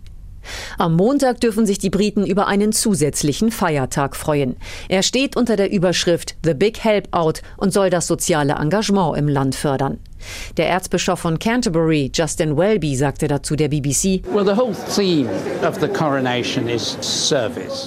Am 0.77 0.95
Montag 0.95 1.41
dürfen 1.41 1.65
sich 1.65 1.77
die 1.77 1.89
Briten 1.89 2.25
über 2.25 2.47
einen 2.47 2.71
zusätzlichen 2.71 3.51
Feiertag 3.51 4.15
freuen. 4.15 4.55
Er 4.89 5.03
steht 5.03 5.35
unter 5.35 5.55
der 5.55 5.71
Überschrift 5.71 6.35
The 6.43 6.53
Big 6.53 6.83
Help 6.83 7.09
Out 7.11 7.41
und 7.57 7.73
soll 7.73 7.89
das 7.89 8.07
soziale 8.07 8.53
Engagement 8.53 9.17
im 9.17 9.27
Land 9.27 9.55
fördern. 9.55 9.99
Der 10.57 10.69
Erzbischof 10.69 11.19
von 11.19 11.39
Canterbury, 11.39 12.11
Justin 12.13 12.57
Welby, 12.57 12.95
sagte 12.95 13.27
dazu 13.27 13.55
der 13.55 13.69
BBC, 13.69 14.21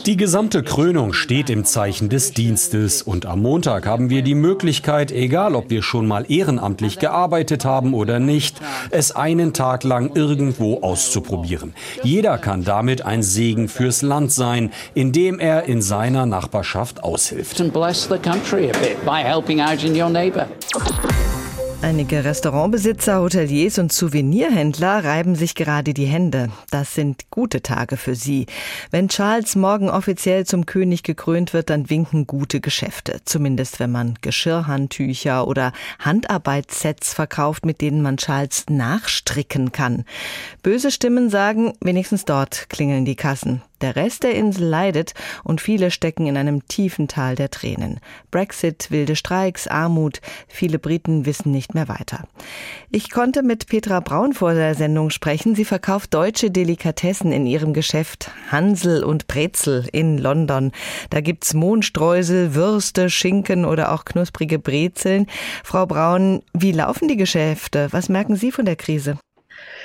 Die 0.06 0.16
gesamte 0.16 0.62
Krönung 0.62 1.12
steht 1.12 1.50
im 1.50 1.64
Zeichen 1.64 2.08
des 2.08 2.32
Dienstes 2.32 3.02
und 3.02 3.26
am 3.26 3.42
Montag 3.42 3.86
haben 3.86 4.10
wir 4.10 4.22
die 4.22 4.34
Möglichkeit, 4.34 5.12
egal 5.12 5.54
ob 5.54 5.70
wir 5.70 5.82
schon 5.82 6.06
mal 6.06 6.24
ehrenamtlich 6.28 6.98
gearbeitet 6.98 7.64
haben 7.64 7.94
oder 7.94 8.18
nicht, 8.18 8.60
es 8.90 9.12
einen 9.12 9.52
Tag 9.52 9.84
lang 9.84 10.14
irgendwo 10.14 10.80
auszuprobieren. 10.82 11.74
Jeder 12.02 12.38
kann 12.38 12.64
damit 12.64 13.02
ein 13.02 13.22
Segen 13.22 13.68
fürs 13.68 14.02
Land 14.02 14.32
sein, 14.32 14.72
indem 14.94 15.38
er 15.38 15.64
in 15.64 15.82
seiner 15.82 16.26
Nachbarschaft 16.26 17.02
aushilft. 17.02 17.60
Einige 21.82 22.24
Restaurantbesitzer, 22.26 23.22
Hoteliers 23.22 23.78
und 23.78 23.90
Souvenirhändler 23.90 25.02
reiben 25.02 25.34
sich 25.34 25.54
gerade 25.54 25.94
die 25.94 26.04
Hände. 26.04 26.50
Das 26.70 26.94
sind 26.94 27.30
gute 27.30 27.62
Tage 27.62 27.96
für 27.96 28.14
sie. 28.14 28.44
Wenn 28.90 29.08
Charles 29.08 29.56
morgen 29.56 29.88
offiziell 29.88 30.44
zum 30.44 30.66
König 30.66 31.04
gekrönt 31.04 31.54
wird, 31.54 31.70
dann 31.70 31.88
winken 31.88 32.26
gute 32.26 32.60
Geschäfte. 32.60 33.22
Zumindest 33.24 33.80
wenn 33.80 33.90
man 33.90 34.18
Geschirrhandtücher 34.20 35.48
oder 35.48 35.72
Handarbeitssets 35.98 37.14
verkauft, 37.14 37.64
mit 37.64 37.80
denen 37.80 38.02
man 38.02 38.18
Charles 38.18 38.66
nachstricken 38.68 39.72
kann. 39.72 40.04
Böse 40.62 40.90
Stimmen 40.90 41.30
sagen, 41.30 41.72
wenigstens 41.80 42.26
dort 42.26 42.68
klingeln 42.68 43.06
die 43.06 43.16
Kassen. 43.16 43.62
Der 43.80 43.96
Rest 43.96 44.22
der 44.22 44.34
Insel 44.34 44.66
leidet 44.66 45.14
und 45.44 45.60
viele 45.60 45.90
stecken 45.90 46.26
in 46.26 46.36
einem 46.36 46.66
tiefen 46.68 47.08
Tal 47.08 47.34
der 47.34 47.50
Tränen. 47.50 48.00
Brexit, 48.30 48.90
wilde 48.90 49.16
Streiks, 49.16 49.66
Armut, 49.66 50.20
viele 50.48 50.78
Briten 50.78 51.26
wissen 51.26 51.50
nicht 51.50 51.74
mehr 51.74 51.88
weiter. 51.88 52.24
Ich 52.90 53.10
konnte 53.10 53.42
mit 53.42 53.66
Petra 53.66 54.00
Braun 54.00 54.32
vor 54.32 54.54
der 54.54 54.74
Sendung 54.74 55.10
sprechen. 55.10 55.54
Sie 55.54 55.64
verkauft 55.64 56.12
deutsche 56.12 56.50
Delikatessen 56.50 57.32
in 57.32 57.46
ihrem 57.46 57.72
Geschäft 57.72 58.30
Hansel 58.50 59.02
und 59.02 59.26
Brezel 59.26 59.88
in 59.92 60.18
London. 60.18 60.72
Da 61.08 61.20
gibt's 61.20 61.54
Mohnstreusel, 61.54 62.54
Würste, 62.54 63.10
Schinken 63.10 63.64
oder 63.64 63.92
auch 63.92 64.04
knusprige 64.04 64.58
Brezeln. 64.58 65.26
Frau 65.64 65.86
Braun, 65.86 66.42
wie 66.52 66.72
laufen 66.72 67.08
die 67.08 67.16
Geschäfte? 67.16 67.88
Was 67.92 68.08
merken 68.08 68.36
Sie 68.36 68.52
von 68.52 68.64
der 68.64 68.76
Krise? 68.76 69.16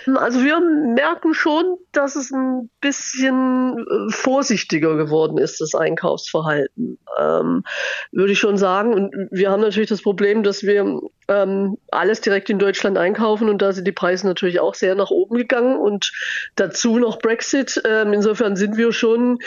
Also 0.07 0.43
wir 0.43 0.59
merken 0.59 1.33
schon, 1.33 1.77
dass 1.91 2.15
es 2.15 2.31
ein 2.31 2.69
bisschen 2.81 3.77
äh, 3.79 4.11
vorsichtiger 4.11 4.95
geworden 4.95 5.37
ist, 5.37 5.59
das 5.61 5.73
Einkaufsverhalten, 5.73 6.99
ähm, 7.19 7.63
würde 8.11 8.33
ich 8.33 8.39
schon 8.39 8.57
sagen. 8.57 8.93
Und 8.93 9.15
wir 9.31 9.49
haben 9.49 9.61
natürlich 9.61 9.89
das 9.89 10.01
Problem, 10.01 10.43
dass 10.43 10.63
wir 10.63 10.99
ähm, 11.27 11.77
alles 11.91 12.21
direkt 12.21 12.49
in 12.49 12.59
Deutschland 12.59 12.97
einkaufen 12.97 13.49
und 13.49 13.61
da 13.61 13.71
sind 13.71 13.85
die 13.87 13.91
Preise 13.91 14.27
natürlich 14.27 14.59
auch 14.59 14.75
sehr 14.75 14.95
nach 14.95 15.09
oben 15.09 15.35
gegangen 15.37 15.77
und 15.77 16.11
dazu 16.55 16.99
noch 16.99 17.19
Brexit. 17.19 17.81
Ähm, 17.85 18.13
insofern 18.13 18.55
sind 18.55 18.77
wir 18.77 18.91
schon 18.91 19.39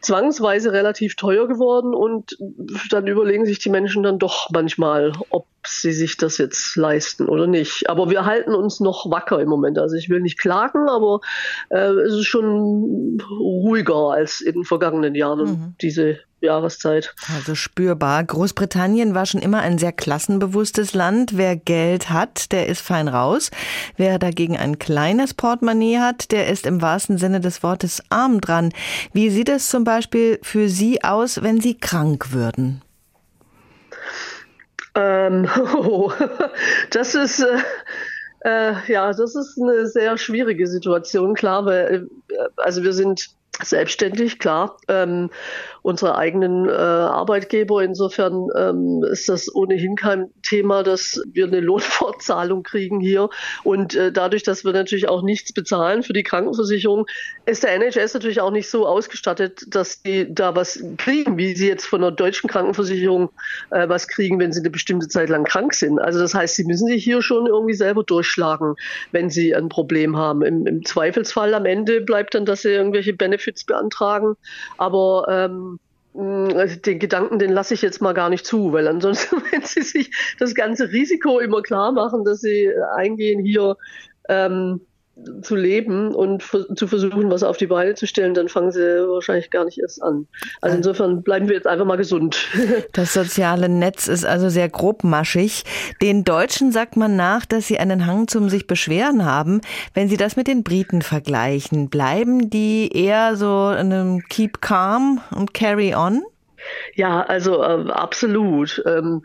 zwangsweise 0.00 0.72
relativ 0.72 1.16
teuer 1.16 1.48
geworden 1.48 1.94
und 1.94 2.36
dann 2.90 3.06
überlegen 3.06 3.46
sich 3.46 3.58
die 3.58 3.70
Menschen 3.70 4.02
dann 4.02 4.18
doch 4.18 4.48
manchmal, 4.52 5.12
ob 5.30 5.46
sie 5.66 5.92
sich 5.92 6.16
das 6.16 6.38
jetzt 6.38 6.76
leisten 6.76 7.28
oder 7.28 7.46
nicht. 7.46 7.88
Aber 7.88 8.10
wir 8.10 8.24
halten 8.24 8.54
uns 8.54 8.80
noch 8.80 9.10
wacker 9.10 9.40
im 9.40 9.48
Moment. 9.48 9.78
Also 9.78 9.96
ich 9.96 10.10
will 10.10 10.20
nicht 10.20 10.38
klagen, 10.38 10.88
aber 10.88 11.20
äh, 11.70 11.78
es 11.78 12.14
ist 12.14 12.26
schon 12.26 13.18
ruhiger 13.30 14.12
als 14.12 14.40
in 14.40 14.54
den 14.54 14.64
vergangenen 14.64 15.14
Jahren 15.14 15.48
mhm. 15.48 15.74
diese 15.80 16.18
Jahreszeit. 16.44 17.14
Also 17.34 17.54
spürbar. 17.54 18.22
Großbritannien 18.24 19.14
war 19.14 19.26
schon 19.26 19.40
immer 19.40 19.60
ein 19.60 19.78
sehr 19.78 19.92
klassenbewusstes 19.92 20.94
Land. 20.94 21.36
Wer 21.36 21.56
Geld 21.56 22.10
hat, 22.10 22.52
der 22.52 22.68
ist 22.68 22.80
fein 22.80 23.08
raus. 23.08 23.50
Wer 23.96 24.18
dagegen 24.18 24.56
ein 24.56 24.78
kleines 24.78 25.34
Portemonnaie 25.34 25.98
hat, 25.98 26.30
der 26.30 26.48
ist 26.48 26.66
im 26.66 26.82
wahrsten 26.82 27.18
Sinne 27.18 27.40
des 27.40 27.62
Wortes 27.62 28.02
arm 28.10 28.40
dran. 28.40 28.72
Wie 29.12 29.30
sieht 29.30 29.48
es 29.48 29.68
zum 29.68 29.84
Beispiel 29.84 30.38
für 30.42 30.68
Sie 30.68 31.02
aus, 31.02 31.42
wenn 31.42 31.60
Sie 31.60 31.78
krank 31.78 32.32
würden? 32.32 32.82
Ähm, 34.94 35.48
oh, 35.74 36.12
das 36.90 37.14
ist 37.14 37.40
äh, 37.40 37.58
äh, 38.44 38.74
ja, 38.92 39.10
das 39.12 39.34
ist 39.34 39.58
eine 39.60 39.86
sehr 39.86 40.18
schwierige 40.18 40.66
Situation, 40.66 41.34
klar, 41.34 41.64
weil 41.64 42.06
äh, 42.28 42.34
also 42.56 42.82
wir 42.82 42.92
sind 42.92 43.30
selbstständig, 43.62 44.38
klar, 44.38 44.76
ähm, 44.88 45.30
unsere 45.84 46.16
eigenen 46.16 46.66
äh, 46.66 46.72
Arbeitgeber. 46.72 47.84
Insofern 47.84 48.48
ähm, 48.56 49.04
ist 49.04 49.28
das 49.28 49.54
ohnehin 49.54 49.96
kein 49.96 50.30
Thema, 50.42 50.82
dass 50.82 51.20
wir 51.30 51.46
eine 51.46 51.60
Lohnfortzahlung 51.74 52.62
kriegen 52.62 53.00
hier. 53.00 53.28
Und 53.64 53.94
äh, 53.94 54.10
dadurch, 54.10 54.42
dass 54.42 54.64
wir 54.64 54.72
natürlich 54.72 55.08
auch 55.08 55.22
nichts 55.22 55.52
bezahlen 55.52 56.02
für 56.02 56.14
die 56.14 56.22
Krankenversicherung, 56.22 57.04
ist 57.44 57.64
der 57.64 57.74
NHS 57.74 58.14
natürlich 58.14 58.40
auch 58.40 58.50
nicht 58.50 58.70
so 58.70 58.86
ausgestattet, 58.86 59.66
dass 59.68 60.00
die 60.00 60.32
da 60.32 60.56
was 60.56 60.82
kriegen, 60.96 61.36
wie 61.36 61.54
sie 61.54 61.68
jetzt 61.68 61.84
von 61.84 62.00
der 62.00 62.12
deutschen 62.12 62.48
Krankenversicherung 62.48 63.28
äh, 63.70 63.86
was 63.86 64.08
kriegen, 64.08 64.40
wenn 64.40 64.52
sie 64.52 64.60
eine 64.60 64.70
bestimmte 64.70 65.08
Zeit 65.08 65.28
lang 65.28 65.44
krank 65.44 65.74
sind. 65.74 65.98
Also 65.98 66.18
das 66.18 66.34
heißt, 66.34 66.56
sie 66.56 66.64
müssen 66.64 66.88
sich 66.88 67.04
hier 67.04 67.20
schon 67.20 67.46
irgendwie 67.46 67.74
selber 67.74 68.04
durchschlagen, 68.04 68.74
wenn 69.12 69.28
sie 69.28 69.54
ein 69.54 69.68
Problem 69.68 70.16
haben. 70.16 70.40
Im, 70.40 70.66
im 70.66 70.82
Zweifelsfall 70.82 71.52
am 71.52 71.66
Ende 71.66 72.00
bleibt 72.00 72.34
dann, 72.34 72.46
dass 72.46 72.62
sie 72.62 72.70
irgendwelche 72.70 73.12
Benefits 73.12 73.64
beantragen. 73.64 74.34
Aber 74.78 75.26
ähm, 75.28 75.73
den 76.14 76.98
Gedanken, 77.00 77.40
den 77.40 77.50
lasse 77.50 77.74
ich 77.74 77.82
jetzt 77.82 78.00
mal 78.00 78.14
gar 78.14 78.30
nicht 78.30 78.46
zu, 78.46 78.72
weil 78.72 78.86
ansonsten, 78.86 79.36
wenn 79.50 79.62
Sie 79.62 79.82
sich 79.82 80.10
das 80.38 80.54
ganze 80.54 80.92
Risiko 80.92 81.40
immer 81.40 81.62
klar 81.62 81.92
machen, 81.92 82.24
dass 82.24 82.40
Sie 82.40 82.70
eingehen, 82.96 83.44
hier 83.44 83.76
ähm, 84.28 84.80
zu 85.42 85.54
leben 85.54 86.14
und 86.14 86.42
zu 86.42 86.86
versuchen, 86.88 87.30
was 87.30 87.42
auf 87.44 87.56
die 87.56 87.66
Beine 87.66 87.94
zu 87.94 88.06
stellen, 88.06 88.34
dann 88.34 88.48
fangen 88.48 88.72
sie 88.72 88.80
wahrscheinlich 88.80 89.50
gar 89.50 89.64
nicht 89.64 89.78
erst 89.78 90.02
an. 90.02 90.26
Also 90.60 90.76
insofern 90.76 91.22
bleiben 91.22 91.48
wir 91.48 91.54
jetzt 91.54 91.66
einfach 91.66 91.84
mal 91.84 91.96
gesund. 91.96 92.48
Das 92.92 93.12
soziale 93.12 93.68
Netz 93.68 94.08
ist 94.08 94.24
also 94.24 94.48
sehr 94.48 94.68
grobmaschig. 94.68 95.64
Den 96.00 96.24
Deutschen 96.24 96.72
sagt 96.72 96.96
man 96.96 97.16
nach, 97.16 97.44
dass 97.44 97.66
sie 97.66 97.78
einen 97.78 98.06
Hang 98.06 98.28
zum 98.28 98.48
sich 98.48 98.66
beschweren 98.66 99.24
haben. 99.24 99.60
Wenn 99.94 100.08
Sie 100.08 100.16
das 100.16 100.36
mit 100.36 100.46
den 100.46 100.62
Briten 100.62 101.02
vergleichen, 101.02 101.88
bleiben 101.88 102.50
die 102.50 102.90
eher 102.92 103.36
so 103.36 103.70
in 103.70 103.92
einem 103.92 104.22
Keep 104.28 104.60
calm 104.60 105.20
und 105.34 105.54
carry 105.54 105.94
on? 105.94 106.22
Ja, 106.94 107.22
also 107.22 107.62
äh, 107.62 107.90
absolut. 107.90 108.82
Ähm, 108.86 109.22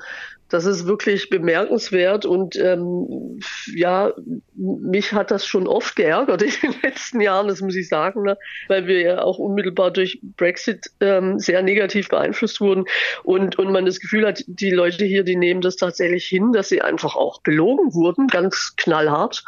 das 0.49 0.65
ist 0.65 0.87
wirklich 0.87 1.29
bemerkenswert 1.29 2.25
und 2.25 2.55
ähm, 2.55 3.39
ja, 3.73 4.11
mich 4.55 5.13
hat 5.13 5.31
das 5.31 5.45
schon 5.45 5.67
oft 5.67 5.95
geärgert 5.95 6.41
in 6.41 6.51
den 6.61 6.75
letzten 6.83 7.21
Jahren, 7.21 7.47
das 7.47 7.61
muss 7.61 7.75
ich 7.75 7.87
sagen, 7.87 8.23
ne? 8.23 8.37
weil 8.67 8.87
wir 8.87 9.01
ja 9.01 9.21
auch 9.21 9.37
unmittelbar 9.37 9.91
durch 9.91 10.19
Brexit 10.37 10.91
ähm, 10.99 11.39
sehr 11.39 11.61
negativ 11.61 12.09
beeinflusst 12.09 12.59
wurden 12.61 12.85
und, 13.23 13.57
und 13.57 13.71
man 13.71 13.85
das 13.85 13.99
Gefühl 13.99 14.25
hat, 14.25 14.43
die 14.47 14.71
Leute 14.71 15.05
hier, 15.05 15.23
die 15.23 15.35
nehmen 15.35 15.61
das 15.61 15.75
tatsächlich 15.75 16.25
hin, 16.25 16.51
dass 16.51 16.69
sie 16.69 16.81
einfach 16.81 17.15
auch 17.15 17.41
belogen 17.41 17.93
wurden, 17.93 18.27
ganz 18.27 18.73
knallhart. 18.75 19.43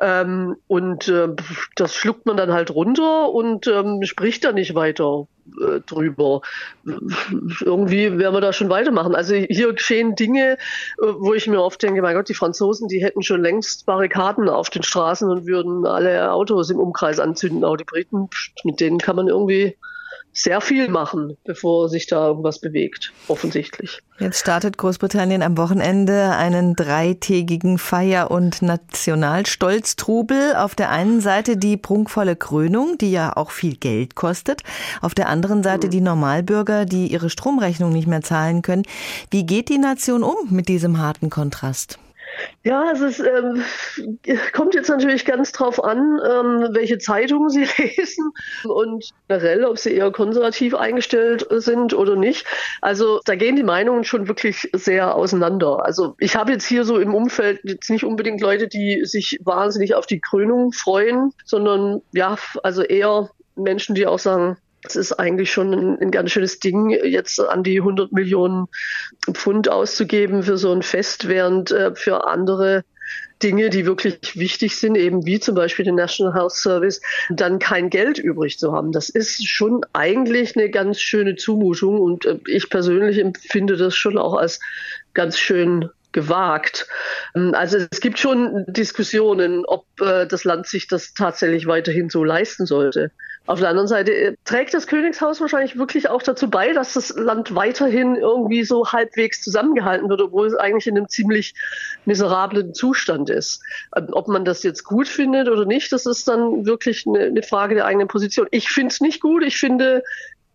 Ähm, 0.00 0.56
und 0.68 1.08
äh, 1.08 1.28
das 1.74 1.94
schluckt 1.94 2.26
man 2.26 2.36
dann 2.36 2.52
halt 2.52 2.70
runter 2.70 3.30
und 3.32 3.66
ähm, 3.66 4.02
spricht 4.04 4.44
da 4.44 4.52
nicht 4.52 4.74
weiter 4.74 5.26
äh, 5.60 5.80
drüber. 5.80 6.40
Irgendwie 6.84 8.18
werden 8.18 8.34
wir 8.34 8.40
da 8.40 8.52
schon 8.52 8.70
weitermachen. 8.70 9.14
Also 9.14 9.34
hier 9.34 9.72
geschehen 9.72 10.14
Dinge, 10.14 10.52
äh, 10.52 10.56
wo 10.98 11.34
ich 11.34 11.46
mir 11.46 11.62
oft 11.62 11.82
denke, 11.82 12.02
mein 12.02 12.14
Gott, 12.14 12.28
die 12.28 12.34
Franzosen, 12.34 12.88
die 12.88 13.02
hätten 13.02 13.22
schon 13.22 13.42
längst 13.42 13.86
Barrikaden 13.86 14.48
auf 14.48 14.70
den 14.70 14.82
Straßen 14.82 15.30
und 15.30 15.46
würden 15.46 15.86
alle 15.86 16.32
Autos 16.32 16.70
im 16.70 16.78
Umkreis 16.78 17.20
anzünden. 17.20 17.64
Aber 17.64 17.76
die 17.76 17.84
Briten, 17.84 18.28
mit 18.64 18.80
denen 18.80 18.98
kann 18.98 19.16
man 19.16 19.28
irgendwie 19.28 19.76
sehr 20.36 20.60
viel 20.60 20.88
machen, 20.88 21.38
bevor 21.44 21.88
sich 21.88 22.06
da 22.06 22.28
irgendwas 22.28 22.60
bewegt, 22.60 23.12
offensichtlich. 23.26 24.02
Jetzt 24.18 24.38
startet 24.38 24.76
Großbritannien 24.76 25.42
am 25.42 25.56
Wochenende 25.56 26.32
einen 26.36 26.76
dreitägigen 26.76 27.78
Feier- 27.78 28.30
und 28.30 28.60
Nationalstolztrubel. 28.60 30.54
Auf 30.56 30.74
der 30.74 30.90
einen 30.90 31.20
Seite 31.22 31.56
die 31.56 31.78
prunkvolle 31.78 32.36
Krönung, 32.36 32.98
die 32.98 33.12
ja 33.12 33.34
auch 33.34 33.50
viel 33.50 33.76
Geld 33.76 34.14
kostet. 34.14 34.62
Auf 35.00 35.14
der 35.14 35.30
anderen 35.30 35.62
Seite 35.62 35.88
die 35.88 36.02
Normalbürger, 36.02 36.84
die 36.84 37.06
ihre 37.06 37.30
Stromrechnung 37.30 37.90
nicht 37.90 38.06
mehr 38.06 38.22
zahlen 38.22 38.60
können. 38.60 38.82
Wie 39.30 39.46
geht 39.46 39.70
die 39.70 39.78
Nation 39.78 40.22
um 40.22 40.36
mit 40.50 40.68
diesem 40.68 40.98
harten 40.98 41.30
Kontrast? 41.30 41.98
Ja, 42.64 42.90
es 42.92 43.20
ähm, 43.20 43.62
kommt 44.52 44.74
jetzt 44.74 44.88
natürlich 44.88 45.24
ganz 45.24 45.52
drauf 45.52 45.82
an, 45.82 46.20
ähm, 46.24 46.68
welche 46.72 46.98
Zeitungen 46.98 47.48
Sie 47.48 47.66
lesen 47.78 48.32
und 48.64 49.10
generell, 49.28 49.64
ob 49.64 49.78
Sie 49.78 49.94
eher 49.94 50.10
konservativ 50.10 50.74
eingestellt 50.74 51.46
sind 51.50 51.94
oder 51.94 52.16
nicht. 52.16 52.46
Also 52.80 53.20
da 53.24 53.34
gehen 53.36 53.56
die 53.56 53.62
Meinungen 53.62 54.04
schon 54.04 54.28
wirklich 54.28 54.68
sehr 54.72 55.14
auseinander. 55.14 55.84
Also 55.84 56.16
ich 56.18 56.36
habe 56.36 56.52
jetzt 56.52 56.66
hier 56.66 56.84
so 56.84 56.98
im 56.98 57.14
Umfeld 57.14 57.60
jetzt 57.62 57.90
nicht 57.90 58.04
unbedingt 58.04 58.40
Leute, 58.40 58.68
die 58.68 59.04
sich 59.04 59.38
wahnsinnig 59.44 59.94
auf 59.94 60.06
die 60.06 60.20
Krönung 60.20 60.72
freuen, 60.72 61.32
sondern 61.44 62.02
ja, 62.12 62.36
also 62.62 62.82
eher 62.82 63.30
Menschen, 63.54 63.94
die 63.94 64.06
auch 64.06 64.18
sagen, 64.18 64.58
es 64.88 64.96
ist 64.96 65.12
eigentlich 65.12 65.52
schon 65.52 65.72
ein, 65.72 65.98
ein, 66.00 66.10
ganz 66.10 66.30
schönes 66.30 66.60
Ding, 66.60 66.90
jetzt 66.90 67.40
an 67.40 67.62
die 67.62 67.78
100 67.78 68.12
Millionen 68.12 68.66
Pfund 69.32 69.68
auszugeben 69.68 70.42
für 70.42 70.56
so 70.56 70.72
ein 70.72 70.82
Fest, 70.82 71.28
während 71.28 71.70
äh, 71.70 71.94
für 71.94 72.26
andere 72.26 72.84
Dinge, 73.42 73.68
die 73.68 73.84
wirklich 73.84 74.38
wichtig 74.38 74.76
sind, 74.76 74.96
eben 74.96 75.26
wie 75.26 75.38
zum 75.38 75.54
Beispiel 75.54 75.84
den 75.84 75.94
National 75.94 76.34
Health 76.34 76.52
Service, 76.52 77.02
dann 77.28 77.58
kein 77.58 77.90
Geld 77.90 78.18
übrig 78.18 78.58
zu 78.58 78.72
haben. 78.72 78.92
Das 78.92 79.08
ist 79.10 79.46
schon 79.46 79.82
eigentlich 79.92 80.56
eine 80.56 80.70
ganz 80.70 81.00
schöne 81.00 81.36
Zumutung 81.36 82.00
und 82.00 82.24
äh, 82.24 82.38
ich 82.46 82.70
persönlich 82.70 83.18
empfinde 83.18 83.76
das 83.76 83.94
schon 83.94 84.16
auch 84.16 84.34
als 84.34 84.60
ganz 85.12 85.38
schön 85.38 85.90
gewagt. 86.16 86.88
Ähm, 87.36 87.52
also 87.54 87.76
es 87.76 88.00
gibt 88.00 88.18
schon 88.18 88.64
Diskussionen, 88.66 89.64
ob 89.66 89.84
äh, 90.00 90.26
das 90.26 90.44
Land 90.44 90.66
sich 90.66 90.88
das 90.88 91.12
tatsächlich 91.12 91.66
weiterhin 91.66 92.08
so 92.08 92.24
leisten 92.24 92.64
sollte. 92.66 93.12
Auf 93.44 93.60
der 93.60 93.68
anderen 93.68 93.86
Seite 93.86 94.12
äh, 94.12 94.36
trägt 94.44 94.72
das 94.72 94.86
Königshaus 94.86 95.40
wahrscheinlich 95.40 95.78
wirklich 95.78 96.08
auch 96.08 96.22
dazu 96.22 96.48
bei, 96.50 96.72
dass 96.72 96.94
das 96.94 97.10
Land 97.10 97.54
weiterhin 97.54 98.16
irgendwie 98.16 98.64
so 98.64 98.90
halbwegs 98.90 99.42
zusammengehalten 99.42 100.08
wird, 100.08 100.22
obwohl 100.22 100.46
es 100.46 100.54
eigentlich 100.54 100.86
in 100.86 100.96
einem 100.96 101.08
ziemlich 101.08 101.54
miserablen 102.06 102.72
Zustand 102.72 103.28
ist. 103.28 103.62
Ähm, 103.94 104.08
ob 104.12 104.26
man 104.26 104.46
das 104.46 104.62
jetzt 104.62 104.84
gut 104.84 105.06
findet 105.06 105.48
oder 105.48 105.66
nicht, 105.66 105.92
das 105.92 106.06
ist 106.06 106.26
dann 106.26 106.64
wirklich 106.64 107.04
eine, 107.06 107.26
eine 107.26 107.42
Frage 107.42 107.74
der 107.74 107.84
eigenen 107.84 108.08
Position. 108.08 108.48
Ich 108.50 108.70
finde 108.70 108.92
es 108.92 109.02
nicht 109.02 109.20
gut. 109.20 109.44
Ich 109.44 109.58
finde 109.58 110.02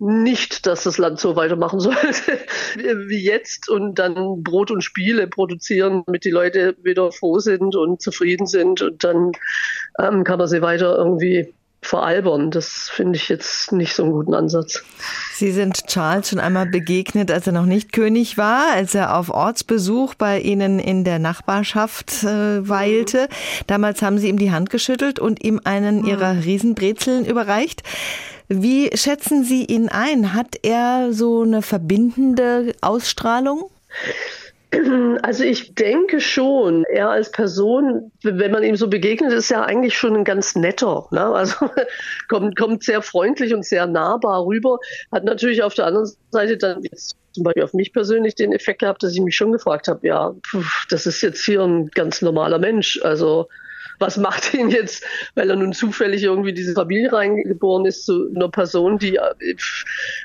nicht, 0.02 0.66
dass 0.66 0.84
das 0.84 0.98
Land 0.98 1.20
so 1.20 1.36
weitermachen 1.36 1.80
sollte 1.80 2.40
wie 2.76 3.24
jetzt 3.24 3.70
und 3.70 4.00
dann 4.00 4.42
Brot 4.42 4.72
und 4.72 4.82
Spiele 4.82 5.28
produzieren, 5.28 6.02
damit 6.08 6.26
die 6.26 6.32
Leute 6.32 6.76
wieder 6.82 7.12
froh 7.12 7.38
sind 7.38 7.76
und 7.76 8.02
zufrieden 8.02 8.48
sind 8.48 8.82
und 8.82 9.04
dann 9.04 9.32
ähm, 10.00 10.24
kann 10.24 10.40
man 10.40 10.48
sie 10.48 10.64
weiter 10.64 10.98
irgendwie 10.98 11.54
veralbern. 11.82 12.52
Das 12.52 12.90
finde 12.94 13.18
ich 13.18 13.28
jetzt 13.28 13.72
nicht 13.72 13.96
so 13.96 14.04
einen 14.04 14.12
guten 14.12 14.34
Ansatz. 14.34 14.84
Sie 15.36 15.52
sind 15.52 15.88
Charles 15.88 16.30
schon 16.30 16.40
einmal 16.40 16.68
begegnet, 16.68 17.32
als 17.32 17.48
er 17.48 17.54
noch 17.54 17.66
nicht 17.66 17.92
König 17.92 18.38
war, 18.38 18.72
als 18.74 18.94
er 18.94 19.18
auf 19.18 19.30
Ortsbesuch 19.30 20.14
bei 20.14 20.40
Ihnen 20.40 20.80
in 20.80 21.04
der 21.04 21.20
Nachbarschaft 21.20 22.24
äh, 22.24 22.68
weilte. 22.68 23.28
Damals 23.68 24.02
haben 24.02 24.20
Sie 24.20 24.30
ihm 24.30 24.38
die 24.38 24.52
Hand 24.52 24.70
geschüttelt 24.70 25.20
und 25.20 25.44
ihm 25.44 25.60
einen 25.64 26.06
Ihrer 26.06 26.44
Riesenbrezeln 26.46 27.26
überreicht. 27.26 27.84
Wie 28.48 28.96
schätzen 28.96 29.44
Sie 29.44 29.66
ihn 29.66 29.90
ein? 29.90 30.34
Hat 30.34 30.58
er 30.62 31.14
so 31.14 31.42
eine 31.42 31.62
verbindende 31.62 32.74
Ausstrahlung? 32.82 33.70
Also 35.24 35.44
ich 35.44 35.76
denke 35.76 36.20
schon, 36.20 36.84
er 36.86 37.10
als 37.10 37.32
Person, 37.32 38.12
wenn 38.24 38.52
man 38.52 38.64
ihm 38.64 38.76
so 38.76 38.88
begegnet, 38.88 39.34
ist 39.34 39.52
er 39.52 39.66
eigentlich 39.66 39.98
schon 39.98 40.16
ein 40.16 40.24
ganz 40.24 40.56
netter. 40.56 41.08
Ne? 41.12 41.22
Also 41.22 41.70
kommt, 42.30 42.58
kommt 42.58 42.84
sehr 42.84 43.02
freundlich 43.02 43.54
und 43.54 43.66
sehr 43.66 43.86
nahbar 43.86 44.46
rüber. 44.46 44.80
Hat 45.12 45.24
natürlich 45.24 45.64
auf 45.64 45.74
der 45.74 45.88
anderen 45.88 46.10
Seite 46.32 46.58
dann 46.58 46.82
jetzt 46.84 47.16
zum 47.34 47.44
Beispiel 47.44 47.64
auf 47.64 47.74
mich 47.74 47.94
persönlich 47.94 48.36
den 48.36 48.52
Effekt 48.52 48.80
gehabt, 48.80 49.04
dass 49.04 49.14
ich 49.14 49.22
mich 49.22 49.36
schon 49.36 49.52
gefragt 49.52 49.88
habe, 49.88 50.06
ja, 50.06 50.34
das 50.90 51.06
ist 51.06 51.22
jetzt 51.22 51.46
hier 51.46 51.62
ein 51.62 51.90
ganz 51.92 52.22
normaler 52.22 52.60
Mensch. 52.60 53.00
Also 53.04 53.48
was 54.00 54.18
macht 54.18 54.54
ihn 54.56 54.70
jetzt, 54.70 55.06
weil 55.36 55.50
er 55.50 55.56
nun 55.56 55.74
zufällig 55.74 56.24
irgendwie 56.24 56.54
diese 56.54 56.74
Familie 56.74 57.14
reingeboren 57.14 57.86
ist, 57.86 58.06
zu 58.06 58.30
einer 58.36 58.50
Person, 58.50 58.98
die 58.98 59.20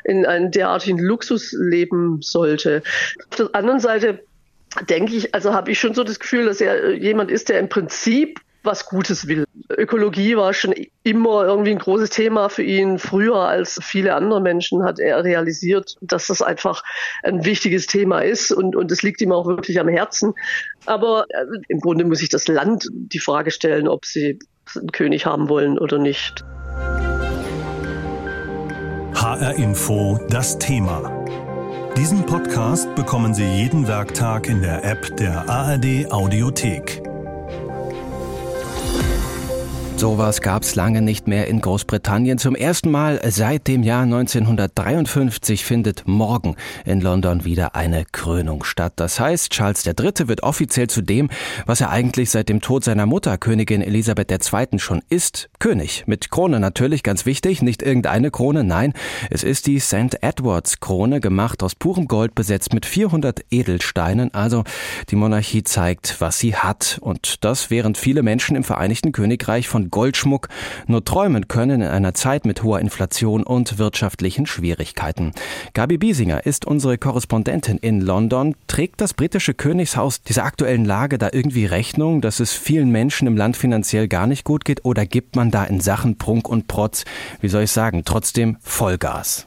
in 0.05 0.27
einem 0.27 0.51
derartigen 0.51 0.99
Luxus 0.99 1.53
leben 1.53 2.21
sollte. 2.23 2.83
Auf 3.31 3.37
der 3.37 3.55
anderen 3.55 3.81
Seite 3.81 4.21
denke 4.83 5.15
ich, 5.15 5.35
also 5.35 5.55
habe 5.55 5.71
ich 5.71 5.81
schon 5.81 5.95
so 5.95 6.05
das 6.05 6.19
Gefühl, 6.19 6.47
dass 6.47 6.61
er 6.61 6.95
jemand 6.95 7.31
ist, 7.31 7.49
der 7.49 7.59
im 7.59 7.69
Prinzip 7.69 8.41
was 8.67 8.87
Gutes 8.87 9.27
will. 9.29 9.45
Ökologie 9.71 10.37
war 10.37 10.53
schon 10.53 10.75
immer 11.05 11.45
irgendwie 11.45 11.71
ein 11.71 11.79
großes 11.79 12.11
Thema 12.11 12.49
für 12.51 12.63
ihn. 12.63 12.99
Früher 12.99 13.37
als 13.37 13.79
viele 13.83 14.15
andere 14.15 14.43
Menschen 14.43 14.83
hat 14.83 14.99
er 14.99 15.25
realisiert, 15.25 15.95
dass 16.03 16.27
das 16.27 16.43
einfach 16.43 16.83
ein 17.23 17.45
wichtiges 17.45 17.87
Thema 17.87 18.21
ist 18.21 18.53
und, 18.53 18.77
und 18.77 18.93
es 18.93 19.03
liegt 19.03 19.21
ihm 19.23 19.33
auch 19.33 19.47
wirklich 19.47 19.81
am 19.81 19.89
Herzen. 19.89 20.35
Aber 20.85 21.25
äh, 21.31 21.45
im 21.69 21.81
Grunde 21.81 22.05
muss 22.05 22.19
sich 22.19 22.29
das 22.29 22.49
Land 22.49 22.89
die 22.93 23.21
Frage 23.21 23.51
stellen, 23.51 23.89
ob 23.89 24.05
sie 24.05 24.39
einen 24.75 24.91
König 24.93 25.25
haben 25.25 25.49
wollen 25.49 25.79
oder 25.79 25.99
nicht. 25.99 26.45
HR 29.15 29.55
Info, 29.57 30.21
das 30.29 30.59
Thema. 30.59 31.25
Diesen 31.97 32.27
Podcast 32.27 32.95
bekommen 32.95 33.33
Sie 33.33 33.47
jeden 33.47 33.89
Werktag 33.89 34.49
in 34.49 34.61
der 34.61 34.85
App 34.85 35.17
der 35.17 35.49
ARD 35.49 36.13
Audiothek. 36.13 37.03
Sowas 39.99 40.43
gab's 40.43 40.75
lange 40.75 41.01
nicht 41.01 41.27
mehr 41.27 41.49
in 41.49 41.63
Großbritannien. 41.63 42.37
Zum 42.37 42.55
ersten 42.55 42.91
Mal 42.91 43.19
seit 43.31 43.67
dem 43.67 43.83
Jahr 43.83 44.03
1953 44.03 45.65
findet 45.65 46.07
morgen 46.07 46.55
in 46.85 47.01
London 47.01 47.47
wieder 47.47 47.75
eine 47.75 48.05
Krönung 48.05 48.63
statt. 48.63 48.93
Das 48.97 49.19
heißt, 49.19 49.51
Charles 49.51 49.87
III. 49.87 50.29
wird 50.29 50.43
offiziell 50.43 50.89
zu 50.89 51.01
dem, 51.01 51.31
was 51.65 51.81
er 51.81 51.89
eigentlich 51.89 52.29
seit 52.29 52.51
dem 52.51 52.61
Tod 52.61 52.85
seiner 52.85 53.07
Mutter, 53.07 53.39
Königin 53.39 53.81
Elisabeth 53.81 54.31
II. 54.31 54.79
schon 54.79 55.01
ist, 55.09 55.49
König. 55.61 56.05
Mit 56.07 56.31
Krone 56.31 56.61
natürlich, 56.61 57.03
ganz 57.03 57.25
wichtig, 57.25 57.63
nicht 57.63 57.83
irgendeine 57.83 58.31
Krone, 58.31 58.65
nein, 58.65 58.93
es 59.31 59.45
ist 59.45 59.67
die 59.67 59.81
St. 59.81 60.19
Edwards 60.21 60.79
Krone, 60.81 61.21
gemacht 61.21 61.63
aus 61.63 61.75
purem 61.75 62.07
Gold, 62.07 62.35
besetzt 62.35 62.75
mit 62.75 62.85
400 62.85 63.47
Edelsteinen. 63.51 64.35
Also 64.35 64.65
die 65.09 65.17
Monarchie 65.17 65.63
zeigt, 65.63 66.21
was 66.21 66.39
sie 66.39 66.55
hat. 66.55 66.99
Und 67.01 67.45
das 67.45 67.71
während 67.71 67.97
viele 67.97 68.23
Menschen 68.23 68.57
im 68.57 68.65
Vereinigten 68.65 69.13
Königreich 69.13 69.69
von 69.69 69.86
Goldschmuck 69.87 70.49
nur 70.87 71.05
träumen 71.05 71.49
können 71.49 71.81
in 71.83 71.89
einer 71.89 72.15
Zeit 72.15 72.47
mit 72.47 72.63
hoher 72.63 72.81
Inflation 72.81 73.43
und 73.43 73.79
wirtschaftlichen 73.79 74.47
Schwierigkeiten. 74.47 75.33
Gabi 75.75 75.99
Biesinger 75.99 76.47
ist 76.47 76.65
unsere 76.65 76.99
Korrespondentin 76.99 77.79
in 77.79 78.01
London. 78.01 78.55
Trägt 78.67 79.01
das 79.01 79.15
britische 79.15 79.55
Königshaus 79.55 80.23
dieser 80.23 80.45
aktuellen 80.45 80.85
Lage 80.85 81.19
da 81.19 81.31
irgendwie 81.33 81.67
Rechnung, 81.67 82.21
dass 82.21 82.41
es 82.41 82.53
vielen 82.53 82.91
Menschen 82.91 83.27
im 83.27 83.37
Land 83.37 83.57
finanziell 83.57 84.09
gar 84.09 84.27
nicht 84.27 84.45
gut 84.45 84.65
geht 84.65 84.85
oder 84.85 85.07
gibt 85.07 85.37
man 85.37 85.51
da 85.51 85.65
in 85.65 85.81
Sachen 85.81 86.19
Prunk 86.19 86.49
und 86.49 86.69
Protz, 86.69 87.05
wie 87.41 87.49
soll 87.49 87.65
ich 87.65 87.73
sagen, 87.73 88.03
trotzdem 88.05 88.57
Vollgas? 88.61 89.47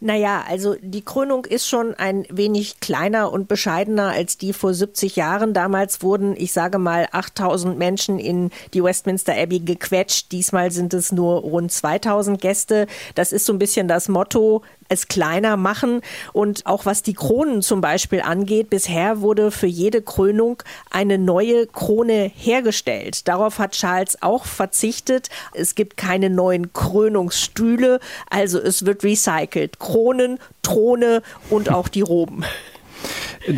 Naja, 0.00 0.44
also 0.48 0.76
die 0.80 1.04
Krönung 1.04 1.44
ist 1.44 1.66
schon 1.66 1.94
ein 1.94 2.24
wenig 2.30 2.78
kleiner 2.78 3.32
und 3.32 3.48
bescheidener 3.48 4.10
als 4.10 4.38
die 4.38 4.52
vor 4.52 4.72
70 4.72 5.16
Jahren. 5.16 5.54
Damals 5.54 6.02
wurden, 6.02 6.36
ich 6.36 6.52
sage 6.52 6.78
mal, 6.78 7.08
8000 7.10 7.76
Menschen 7.76 8.20
in 8.20 8.50
die 8.74 8.84
Westminster 8.84 9.34
Abbey 9.34 9.58
gequetscht. 9.58 10.30
Diesmal 10.30 10.70
sind 10.70 10.94
es 10.94 11.10
nur 11.10 11.40
rund 11.40 11.72
2000 11.72 12.40
Gäste. 12.40 12.86
Das 13.16 13.32
ist 13.32 13.44
so 13.44 13.52
ein 13.52 13.58
bisschen 13.58 13.88
das 13.88 14.08
Motto 14.08 14.62
es 14.88 15.08
kleiner 15.08 15.56
machen. 15.56 16.02
Und 16.32 16.66
auch 16.66 16.86
was 16.86 17.02
die 17.02 17.14
Kronen 17.14 17.62
zum 17.62 17.80
Beispiel 17.80 18.20
angeht, 18.20 18.70
bisher 18.70 19.20
wurde 19.20 19.50
für 19.50 19.66
jede 19.66 20.02
Krönung 20.02 20.62
eine 20.90 21.18
neue 21.18 21.66
Krone 21.66 22.30
hergestellt. 22.34 23.28
Darauf 23.28 23.58
hat 23.58 23.72
Charles 23.72 24.22
auch 24.22 24.44
verzichtet. 24.44 25.28
Es 25.54 25.74
gibt 25.74 25.96
keine 25.96 26.30
neuen 26.30 26.72
Krönungsstühle, 26.72 28.00
also 28.30 28.58
es 28.58 28.86
wird 28.86 29.04
recycelt. 29.04 29.78
Kronen, 29.78 30.38
Throne 30.62 31.22
und 31.50 31.70
auch 31.70 31.88
die 31.88 32.02
Roben. 32.02 32.44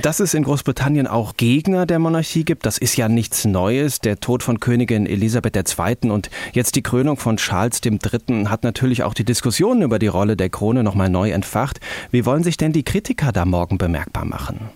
Dass 0.02 0.20
es 0.20 0.34
in 0.34 0.44
Großbritannien 0.44 1.06
auch 1.06 1.36
Gegner 1.36 1.84
der 1.84 1.98
Monarchie 1.98 2.44
gibt, 2.44 2.64
das 2.64 2.78
ist 2.78 2.96
ja 2.96 3.08
nichts 3.08 3.44
Neues. 3.44 3.98
Der 3.98 4.20
Tod 4.20 4.42
von 4.42 4.60
Königin 4.60 5.06
Elisabeth 5.06 5.56
II. 5.56 6.10
und 6.10 6.30
jetzt 6.52 6.76
die 6.76 6.82
Krönung 6.82 7.16
von 7.16 7.38
Charles 7.38 7.80
III. 7.84 8.46
hat 8.46 8.62
natürlich 8.62 9.02
auch 9.02 9.14
die 9.14 9.24
Diskussionen 9.24 9.82
über 9.82 9.98
die 9.98 10.06
Rolle 10.06 10.36
der 10.36 10.50
Krone 10.50 10.84
nochmal 10.84 11.08
neu 11.08 11.30
entfacht. 11.30 11.80
Wie 12.10 12.24
wollen 12.24 12.44
sich 12.44 12.56
denn 12.56 12.72
die 12.72 12.84
Kritiker 12.84 13.32
da 13.32 13.44
morgen 13.44 13.78
bemerkbar 13.78 14.24
machen? 14.24 14.70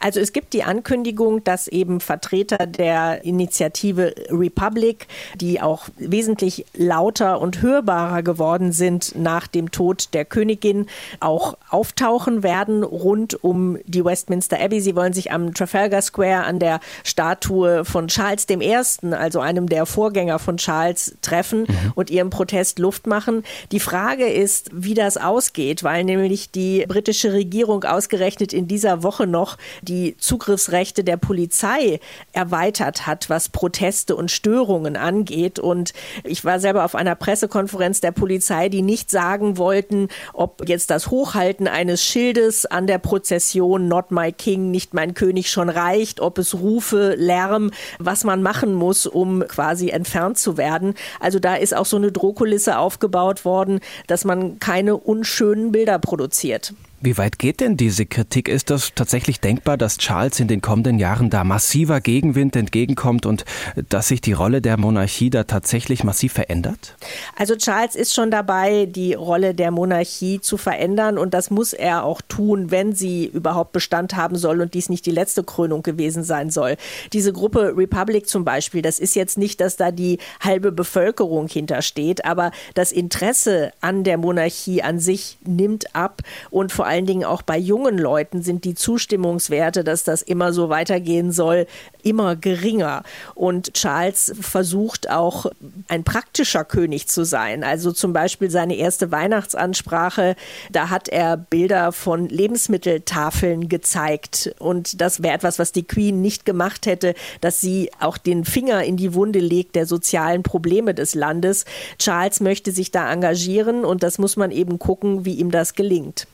Also 0.00 0.20
es 0.20 0.32
gibt 0.32 0.52
die 0.52 0.62
Ankündigung, 0.62 1.42
dass 1.42 1.66
eben 1.66 2.00
Vertreter 2.00 2.66
der 2.66 3.24
Initiative 3.24 4.14
Republic, 4.30 5.08
die 5.40 5.60
auch 5.60 5.88
wesentlich 5.96 6.66
lauter 6.74 7.40
und 7.40 7.62
hörbarer 7.62 8.22
geworden 8.22 8.70
sind 8.72 9.14
nach 9.16 9.48
dem 9.48 9.72
Tod 9.72 10.14
der 10.14 10.24
Königin, 10.24 10.86
auch 11.18 11.56
auftauchen 11.68 12.44
werden 12.44 12.84
rund 12.84 13.42
um 13.42 13.78
die 13.86 14.04
Westminster 14.04 14.60
Abbey. 14.60 14.80
Sie 14.80 14.94
wollen 14.94 15.12
sich 15.12 15.32
am 15.32 15.52
Trafalgar 15.52 16.02
Square 16.02 16.44
an 16.44 16.60
der 16.60 16.78
Statue 17.04 17.84
von 17.84 18.06
Charles 18.06 18.46
I., 18.48 18.76
also 19.12 19.40
einem 19.40 19.68
der 19.68 19.84
Vorgänger 19.84 20.38
von 20.38 20.58
Charles, 20.58 21.16
treffen 21.22 21.62
mhm. 21.62 21.92
und 21.96 22.10
ihrem 22.10 22.30
Protest 22.30 22.78
Luft 22.78 23.06
machen. 23.06 23.42
Die 23.72 23.80
Frage 23.80 24.28
ist, 24.28 24.70
wie 24.72 24.94
das 24.94 25.16
ausgeht, 25.16 25.82
weil 25.82 26.04
nämlich 26.04 26.52
die 26.52 26.84
britische 26.86 27.32
Regierung 27.32 27.82
ausgerechnet 27.82 28.52
in 28.52 28.68
dieser 28.68 29.02
Woche 29.02 29.26
noch 29.26 29.56
die 29.88 30.16
Zugriffsrechte 30.18 31.04
der 31.04 31.16
Polizei 31.16 32.00
erweitert 32.32 33.06
hat, 33.06 33.30
was 33.30 33.48
Proteste 33.48 34.14
und 34.14 34.30
Störungen 34.30 34.96
angeht. 34.96 35.58
Und 35.58 35.92
ich 36.24 36.44
war 36.44 36.60
selber 36.60 36.84
auf 36.84 36.94
einer 36.94 37.14
Pressekonferenz 37.14 38.00
der 38.00 38.12
Polizei, 38.12 38.68
die 38.68 38.82
nicht 38.82 39.10
sagen 39.10 39.56
wollten, 39.56 40.08
ob 40.32 40.68
jetzt 40.68 40.90
das 40.90 41.10
Hochhalten 41.10 41.66
eines 41.66 42.04
Schildes 42.04 42.66
an 42.66 42.86
der 42.86 42.98
Prozession 42.98 43.88
Not 43.88 44.10
My 44.10 44.32
King, 44.32 44.70
nicht 44.70 44.94
mein 44.94 45.14
König 45.14 45.50
schon 45.50 45.68
reicht, 45.68 46.20
ob 46.20 46.38
es 46.38 46.54
Rufe, 46.54 47.14
Lärm, 47.16 47.70
was 47.98 48.24
man 48.24 48.42
machen 48.42 48.74
muss, 48.74 49.06
um 49.06 49.46
quasi 49.48 49.88
entfernt 49.88 50.38
zu 50.38 50.56
werden. 50.56 50.94
Also 51.20 51.38
da 51.38 51.54
ist 51.54 51.74
auch 51.74 51.86
so 51.86 51.96
eine 51.96 52.12
Drohkulisse 52.12 52.78
aufgebaut 52.78 53.44
worden, 53.44 53.80
dass 54.06 54.24
man 54.24 54.58
keine 54.58 54.96
unschönen 54.96 55.72
Bilder 55.72 55.98
produziert. 55.98 56.74
Wie 57.00 57.16
weit 57.16 57.38
geht 57.38 57.60
denn 57.60 57.76
diese 57.76 58.06
Kritik? 58.06 58.48
Ist 58.48 58.70
das 58.70 58.92
tatsächlich 58.92 59.38
denkbar, 59.38 59.76
dass 59.76 59.98
Charles 59.98 60.40
in 60.40 60.48
den 60.48 60.60
kommenden 60.60 60.98
Jahren 60.98 61.30
da 61.30 61.44
massiver 61.44 62.00
Gegenwind 62.00 62.56
entgegenkommt 62.56 63.24
und 63.24 63.44
dass 63.88 64.08
sich 64.08 64.20
die 64.20 64.32
Rolle 64.32 64.60
der 64.60 64.76
Monarchie 64.78 65.30
da 65.30 65.44
tatsächlich 65.44 66.02
massiv 66.02 66.32
verändert? 66.32 66.96
Also 67.36 67.54
Charles 67.54 67.94
ist 67.94 68.14
schon 68.14 68.32
dabei, 68.32 68.86
die 68.86 69.14
Rolle 69.14 69.54
der 69.54 69.70
Monarchie 69.70 70.40
zu 70.40 70.56
verändern 70.56 71.18
und 71.18 71.34
das 71.34 71.50
muss 71.50 71.72
er 71.72 72.02
auch 72.02 72.20
tun, 72.20 72.72
wenn 72.72 72.92
sie 72.92 73.26
überhaupt 73.26 73.70
Bestand 73.70 74.16
haben 74.16 74.34
soll 74.34 74.60
und 74.60 74.74
dies 74.74 74.88
nicht 74.88 75.06
die 75.06 75.12
letzte 75.12 75.44
Krönung 75.44 75.84
gewesen 75.84 76.24
sein 76.24 76.50
soll. 76.50 76.76
Diese 77.12 77.32
Gruppe 77.32 77.74
Republic 77.76 78.28
zum 78.28 78.44
Beispiel, 78.44 78.82
das 78.82 78.98
ist 78.98 79.14
jetzt 79.14 79.38
nicht, 79.38 79.60
dass 79.60 79.76
da 79.76 79.92
die 79.92 80.18
halbe 80.40 80.72
Bevölkerung 80.72 81.46
hintersteht, 81.46 82.24
aber 82.24 82.50
das 82.74 82.90
Interesse 82.90 83.70
an 83.80 84.02
der 84.02 84.18
Monarchie 84.18 84.82
an 84.82 84.98
sich 84.98 85.38
nimmt 85.44 85.94
ab 85.94 86.22
und 86.50 86.72
vor 86.72 86.87
allen 86.88 87.06
Dingen 87.06 87.24
auch 87.24 87.42
bei 87.42 87.58
jungen 87.58 87.98
Leuten 87.98 88.42
sind 88.42 88.64
die 88.64 88.74
Zustimmungswerte, 88.74 89.84
dass 89.84 90.04
das 90.04 90.22
immer 90.22 90.52
so 90.52 90.68
weitergehen 90.68 91.32
soll, 91.32 91.66
immer 92.02 92.36
geringer. 92.36 93.02
Und 93.34 93.74
Charles 93.74 94.34
versucht 94.40 95.10
auch 95.10 95.46
ein 95.88 96.04
praktischer 96.04 96.64
König 96.64 97.08
zu 97.08 97.24
sein. 97.24 97.64
Also 97.64 97.92
zum 97.92 98.12
Beispiel 98.12 98.50
seine 98.50 98.76
erste 98.76 99.12
Weihnachtsansprache, 99.12 100.36
da 100.70 100.90
hat 100.90 101.08
er 101.08 101.36
Bilder 101.36 101.92
von 101.92 102.28
Lebensmitteltafeln 102.28 103.68
gezeigt. 103.68 104.54
Und 104.58 105.00
das 105.00 105.22
wäre 105.22 105.34
etwas, 105.34 105.58
was 105.58 105.72
die 105.72 105.84
Queen 105.84 106.20
nicht 106.22 106.44
gemacht 106.44 106.86
hätte, 106.86 107.14
dass 107.40 107.60
sie 107.60 107.90
auch 108.00 108.18
den 108.18 108.44
Finger 108.44 108.84
in 108.84 108.96
die 108.96 109.14
Wunde 109.14 109.40
legt 109.40 109.76
der 109.76 109.86
sozialen 109.86 110.42
Probleme 110.42 110.94
des 110.94 111.14
Landes. 111.14 111.64
Charles 111.98 112.40
möchte 112.40 112.72
sich 112.72 112.90
da 112.90 113.12
engagieren 113.12 113.84
und 113.84 114.02
das 114.02 114.18
muss 114.18 114.36
man 114.36 114.50
eben 114.50 114.78
gucken, 114.78 115.24
wie 115.24 115.34
ihm 115.34 115.50
das 115.50 115.74
gelingt. 115.74 116.26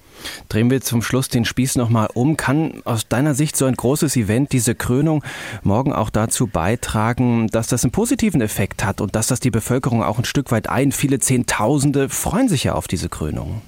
Drehen 0.49 0.71
wir 0.71 0.81
zum 0.81 1.03
Schluss 1.03 1.29
den 1.29 1.45
Spieß 1.45 1.77
nochmal 1.77 2.09
um. 2.15 2.37
Kann 2.37 2.83
aus 2.85 3.09
deiner 3.09 3.35
Sicht 3.35 3.57
so 3.57 3.65
ein 3.67 3.75
großes 3.75 4.17
Event, 4.17 4.53
diese 4.53 4.75
Krönung, 4.75 5.25
morgen 5.63 5.93
auch 5.93 6.11
dazu 6.11 6.47
beitragen, 6.47 7.49
dass 7.49 7.69
das 7.69 7.85
einen 7.85 7.93
positiven 7.93 8.41
Effekt 8.41 8.85
hat 8.85 9.01
und 9.01 9.15
dass 9.15 9.27
das 9.27 9.41
die 9.41 9.51
Bevölkerung 9.51 10.03
auch 10.03 10.19
ein 10.19 10.25
Stück 10.25 10.51
weit 10.51 10.69
ein? 10.69 10.93
Viele 10.93 11.19
Zehntausende 11.19 12.09
freuen 12.09 12.49
sich 12.49 12.65
ja 12.65 12.75
auf 12.75 12.89
diese 12.89 13.09
Krönung. 13.09 13.63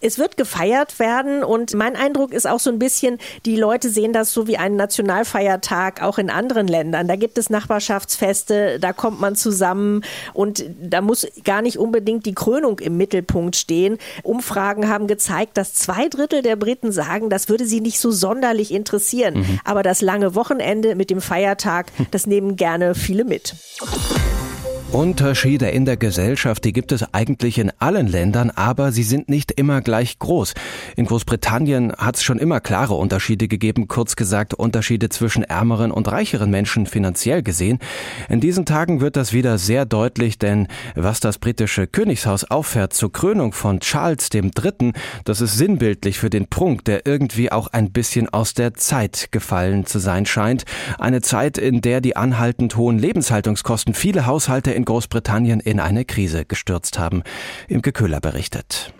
Es 0.00 0.18
wird 0.18 0.36
gefeiert 0.36 0.98
werden 0.98 1.44
und 1.44 1.74
mein 1.74 1.96
Eindruck 1.96 2.32
ist 2.32 2.46
auch 2.46 2.60
so 2.60 2.70
ein 2.70 2.78
bisschen, 2.78 3.18
die 3.46 3.56
Leute 3.56 3.88
sehen 3.88 4.12
das 4.12 4.32
so 4.32 4.46
wie 4.46 4.56
einen 4.56 4.76
Nationalfeiertag 4.76 6.02
auch 6.02 6.18
in 6.18 6.30
anderen 6.30 6.68
Ländern. 6.68 7.08
Da 7.08 7.16
gibt 7.16 7.38
es 7.38 7.50
Nachbarschaftsfeste, 7.50 8.78
da 8.80 8.92
kommt 8.92 9.20
man 9.20 9.36
zusammen 9.36 10.02
und 10.32 10.64
da 10.80 11.00
muss 11.00 11.26
gar 11.44 11.62
nicht 11.62 11.78
unbedingt 11.78 12.26
die 12.26 12.34
Krönung 12.34 12.78
im 12.80 12.96
Mittelpunkt 12.96 13.56
stehen. 13.56 13.98
Umfragen 14.22 14.88
haben 14.88 15.06
gezeigt, 15.06 15.56
dass 15.56 15.74
zwei 15.74 16.08
Drittel 16.08 16.42
der 16.42 16.56
Briten 16.56 16.92
sagen, 16.92 17.30
das 17.30 17.48
würde 17.48 17.66
sie 17.66 17.80
nicht 17.80 18.00
so 18.00 18.10
sonderlich 18.10 18.72
interessieren. 18.72 19.38
Mhm. 19.38 19.60
Aber 19.64 19.82
das 19.82 20.00
lange 20.00 20.34
Wochenende 20.34 20.94
mit 20.94 21.10
dem 21.10 21.20
Feiertag, 21.20 21.86
das 22.10 22.26
nehmen 22.26 22.56
gerne 22.56 22.94
viele 22.94 23.24
mit. 23.24 23.54
Unterschiede 24.94 25.70
in 25.70 25.86
der 25.86 25.96
Gesellschaft, 25.96 26.64
die 26.64 26.72
gibt 26.72 26.92
es 26.92 27.12
eigentlich 27.12 27.58
in 27.58 27.72
allen 27.80 28.06
Ländern, 28.06 28.50
aber 28.50 28.92
sie 28.92 29.02
sind 29.02 29.28
nicht 29.28 29.50
immer 29.50 29.80
gleich 29.80 30.20
groß. 30.20 30.54
In 30.94 31.06
Großbritannien 31.06 31.92
hat 31.98 32.14
es 32.14 32.22
schon 32.22 32.38
immer 32.38 32.60
klare 32.60 32.94
Unterschiede 32.94 33.48
gegeben, 33.48 33.88
kurz 33.88 34.14
gesagt 34.14 34.54
Unterschiede 34.54 35.08
zwischen 35.08 35.42
ärmeren 35.42 35.90
und 35.90 36.06
reicheren 36.06 36.48
Menschen 36.48 36.86
finanziell 36.86 37.42
gesehen. 37.42 37.80
In 38.28 38.38
diesen 38.38 38.66
Tagen 38.66 39.00
wird 39.00 39.16
das 39.16 39.32
wieder 39.32 39.58
sehr 39.58 39.84
deutlich, 39.84 40.38
denn 40.38 40.68
was 40.94 41.18
das 41.18 41.38
britische 41.38 41.88
Königshaus 41.88 42.44
auffährt 42.44 42.92
zur 42.92 43.10
Krönung 43.10 43.52
von 43.52 43.80
Charles 43.80 44.28
III., 44.32 44.92
das 45.24 45.40
ist 45.40 45.58
sinnbildlich 45.58 46.20
für 46.20 46.30
den 46.30 46.46
Prunk, 46.46 46.84
der 46.84 47.04
irgendwie 47.04 47.50
auch 47.50 47.66
ein 47.66 47.90
bisschen 47.90 48.28
aus 48.28 48.54
der 48.54 48.74
Zeit 48.74 49.32
gefallen 49.32 49.86
zu 49.86 49.98
sein 49.98 50.24
scheint. 50.24 50.62
Eine 51.00 51.20
Zeit, 51.20 51.58
in 51.58 51.80
der 51.80 52.00
die 52.00 52.14
anhaltend 52.14 52.76
hohen 52.76 53.00
Lebenshaltungskosten 53.00 53.94
viele 53.94 54.26
Haushalte 54.26 54.70
in 54.70 54.83
Großbritannien 54.84 55.60
in 55.60 55.80
eine 55.80 56.04
Krise 56.04 56.44
gestürzt 56.44 56.98
haben. 56.98 57.22
Imke 57.68 57.92
Köhler 57.92 58.20
berichtet. 58.20 58.92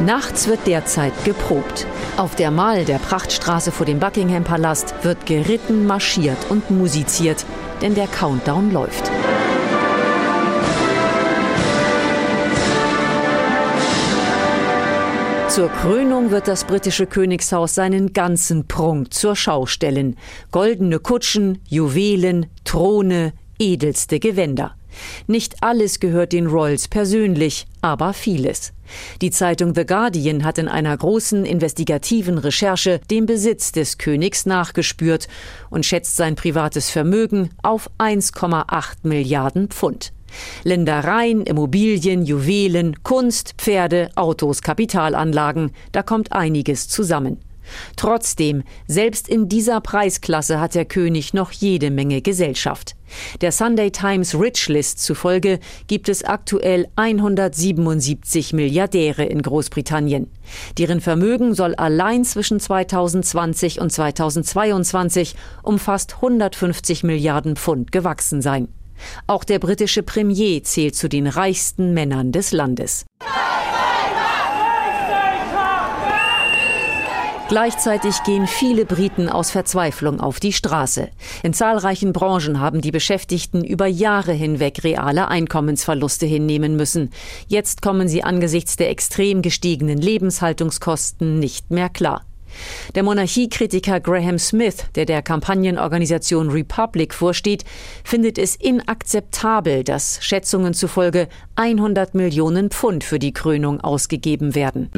Nachts 0.00 0.48
wird 0.48 0.66
derzeit 0.66 1.12
geprobt. 1.24 1.86
Auf 2.16 2.34
der 2.34 2.50
Mall 2.50 2.86
der 2.86 2.98
Prachtstraße 2.98 3.70
vor 3.70 3.84
dem 3.84 3.98
Buckingham 3.98 4.44
Palast 4.44 4.94
wird 5.02 5.26
geritten, 5.26 5.86
marschiert 5.86 6.38
und 6.48 6.70
musiziert, 6.70 7.44
denn 7.82 7.94
der 7.94 8.06
Countdown 8.06 8.72
läuft. 8.72 9.10
Zur 15.50 15.68
Krönung 15.68 16.30
wird 16.30 16.46
das 16.46 16.62
britische 16.62 17.08
Königshaus 17.08 17.74
seinen 17.74 18.12
ganzen 18.12 18.68
Prunk 18.68 19.12
zur 19.12 19.34
Schau 19.34 19.66
stellen. 19.66 20.16
Goldene 20.52 21.00
Kutschen, 21.00 21.58
Juwelen, 21.66 22.46
Throne, 22.64 23.32
edelste 23.58 24.20
Gewänder. 24.20 24.76
Nicht 25.26 25.60
alles 25.60 25.98
gehört 25.98 26.32
den 26.32 26.46
Royals 26.46 26.86
persönlich, 26.86 27.66
aber 27.80 28.12
vieles. 28.12 28.72
Die 29.22 29.32
Zeitung 29.32 29.74
The 29.74 29.84
Guardian 29.84 30.44
hat 30.44 30.58
in 30.58 30.68
einer 30.68 30.96
großen 30.96 31.44
investigativen 31.44 32.38
Recherche 32.38 33.00
den 33.10 33.26
Besitz 33.26 33.72
des 33.72 33.98
Königs 33.98 34.46
nachgespürt 34.46 35.26
und 35.68 35.84
schätzt 35.84 36.14
sein 36.14 36.36
privates 36.36 36.90
Vermögen 36.90 37.50
auf 37.60 37.90
1,8 37.98 38.98
Milliarden 39.02 39.66
Pfund. 39.68 40.12
Ländereien, 40.64 41.42
Immobilien, 41.42 42.24
Juwelen, 42.24 43.02
Kunst, 43.02 43.54
Pferde, 43.58 44.10
Autos, 44.14 44.62
Kapitalanlagen, 44.62 45.72
da 45.92 46.02
kommt 46.02 46.32
einiges 46.32 46.88
zusammen. 46.88 47.38
Trotzdem, 47.96 48.62
selbst 48.86 49.28
in 49.28 49.48
dieser 49.48 49.80
Preisklasse 49.80 50.60
hat 50.60 50.74
der 50.74 50.84
König 50.84 51.34
noch 51.34 51.52
jede 51.52 51.90
Menge 51.90 52.22
Gesellschaft. 52.22 52.96
Der 53.40 53.52
Sunday 53.52 53.90
Times 53.90 54.34
Rich 54.34 54.68
List 54.68 55.00
zufolge 55.00 55.58
gibt 55.88 56.08
es 56.08 56.22
aktuell 56.22 56.86
177 56.96 58.52
Milliardäre 58.52 59.24
in 59.24 59.42
Großbritannien. 59.42 60.28
Deren 60.78 61.00
Vermögen 61.00 61.54
soll 61.54 61.74
allein 61.74 62.24
zwischen 62.24 62.60
2020 62.60 63.80
und 63.80 63.90
2022 63.90 65.34
um 65.62 65.78
fast 65.78 66.16
150 66.16 67.02
Milliarden 67.02 67.56
Pfund 67.56 67.90
gewachsen 67.90 68.42
sein. 68.42 68.68
Auch 69.26 69.44
der 69.44 69.58
britische 69.58 70.02
Premier 70.02 70.62
zählt 70.62 70.96
zu 70.96 71.08
den 71.08 71.26
reichsten 71.26 71.94
Männern 71.94 72.32
des 72.32 72.52
Landes. 72.52 73.04
Gleichzeitig 77.50 78.22
gehen 78.22 78.46
viele 78.46 78.86
Briten 78.86 79.28
aus 79.28 79.50
Verzweiflung 79.50 80.20
auf 80.20 80.38
die 80.38 80.52
Straße. 80.52 81.08
In 81.42 81.52
zahlreichen 81.52 82.12
Branchen 82.12 82.60
haben 82.60 82.80
die 82.80 82.92
Beschäftigten 82.92 83.64
über 83.64 83.88
Jahre 83.88 84.30
hinweg 84.30 84.84
reale 84.84 85.26
Einkommensverluste 85.26 86.26
hinnehmen 86.26 86.76
müssen. 86.76 87.10
Jetzt 87.48 87.82
kommen 87.82 88.06
sie 88.06 88.22
angesichts 88.22 88.76
der 88.76 88.90
extrem 88.90 89.42
gestiegenen 89.42 89.98
Lebenshaltungskosten 89.98 91.40
nicht 91.40 91.72
mehr 91.72 91.88
klar. 91.88 92.24
Der 92.94 93.02
Monarchiekritiker 93.02 94.00
Graham 94.00 94.38
Smith, 94.38 94.84
der 94.94 95.06
der 95.06 95.22
Kampagnenorganisation 95.22 96.50
Republic 96.50 97.14
vorsteht, 97.14 97.64
findet 98.04 98.38
es 98.38 98.56
inakzeptabel, 98.56 99.84
dass 99.84 100.18
Schätzungen 100.22 100.74
zufolge 100.74 101.28
100 101.56 102.14
Millionen 102.14 102.70
Pfund 102.70 103.04
für 103.04 103.18
die 103.18 103.32
Krönung 103.32 103.80
ausgegeben 103.80 104.54
werden. 104.54 104.90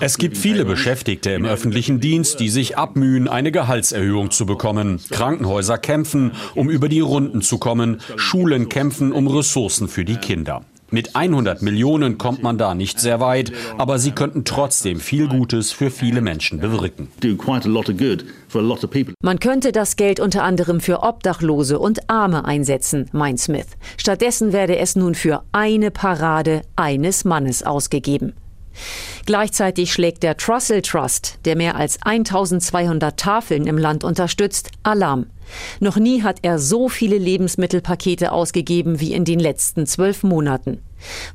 Es 0.00 0.18
gibt 0.18 0.36
viele 0.36 0.64
Beschäftigte 0.64 1.30
im 1.30 1.44
öffentlichen 1.44 2.00
Dienst, 2.00 2.40
die 2.40 2.48
sich 2.48 2.78
abmühen, 2.78 3.28
eine 3.28 3.52
Gehaltserhöhung 3.52 4.30
zu 4.30 4.46
bekommen. 4.46 5.00
Krankenhäuser 5.10 5.78
kämpfen, 5.78 6.32
um 6.54 6.70
über 6.70 6.88
die 6.88 7.00
Runden 7.00 7.42
zu 7.42 7.58
kommen. 7.58 8.00
Schulen 8.16 8.68
kämpfen 8.68 9.12
um 9.12 9.26
Ressourcen 9.26 9.88
für 9.88 10.04
die 10.04 10.16
Kinder. 10.16 10.62
Mit 10.90 11.14
100 11.14 11.60
Millionen 11.60 12.16
kommt 12.16 12.42
man 12.42 12.56
da 12.56 12.74
nicht 12.74 12.98
sehr 12.98 13.20
weit, 13.20 13.52
aber 13.76 13.98
sie 13.98 14.12
könnten 14.12 14.44
trotzdem 14.44 15.00
viel 15.00 15.28
Gutes 15.28 15.70
für 15.70 15.90
viele 15.90 16.22
Menschen 16.22 16.60
bewirken. 16.60 17.08
Man 19.20 19.38
könnte 19.38 19.72
das 19.72 19.96
Geld 19.96 20.20
unter 20.20 20.42
anderem 20.44 20.80
für 20.80 21.02
Obdachlose 21.02 21.78
und 21.78 22.08
Arme 22.08 22.46
einsetzen, 22.46 23.10
meint 23.12 23.38
Smith. 23.38 23.66
Stattdessen 23.98 24.54
werde 24.54 24.78
es 24.78 24.96
nun 24.96 25.14
für 25.14 25.42
eine 25.52 25.90
Parade 25.90 26.62
eines 26.74 27.24
Mannes 27.26 27.62
ausgegeben. 27.62 28.32
Gleichzeitig 29.26 29.92
schlägt 29.92 30.22
der 30.22 30.36
Trussell 30.36 30.82
Trust, 30.82 31.38
der 31.44 31.56
mehr 31.56 31.76
als 31.76 31.98
1200 32.02 33.18
Tafeln 33.18 33.66
im 33.66 33.76
Land 33.76 34.04
unterstützt, 34.04 34.70
Alarm. 34.82 35.26
Noch 35.80 35.96
nie 35.96 36.22
hat 36.22 36.38
er 36.42 36.58
so 36.58 36.88
viele 36.88 37.18
Lebensmittelpakete 37.18 38.32
ausgegeben 38.32 39.00
wie 39.00 39.12
in 39.12 39.24
den 39.24 39.40
letzten 39.40 39.86
zwölf 39.86 40.22
Monaten. 40.22 40.82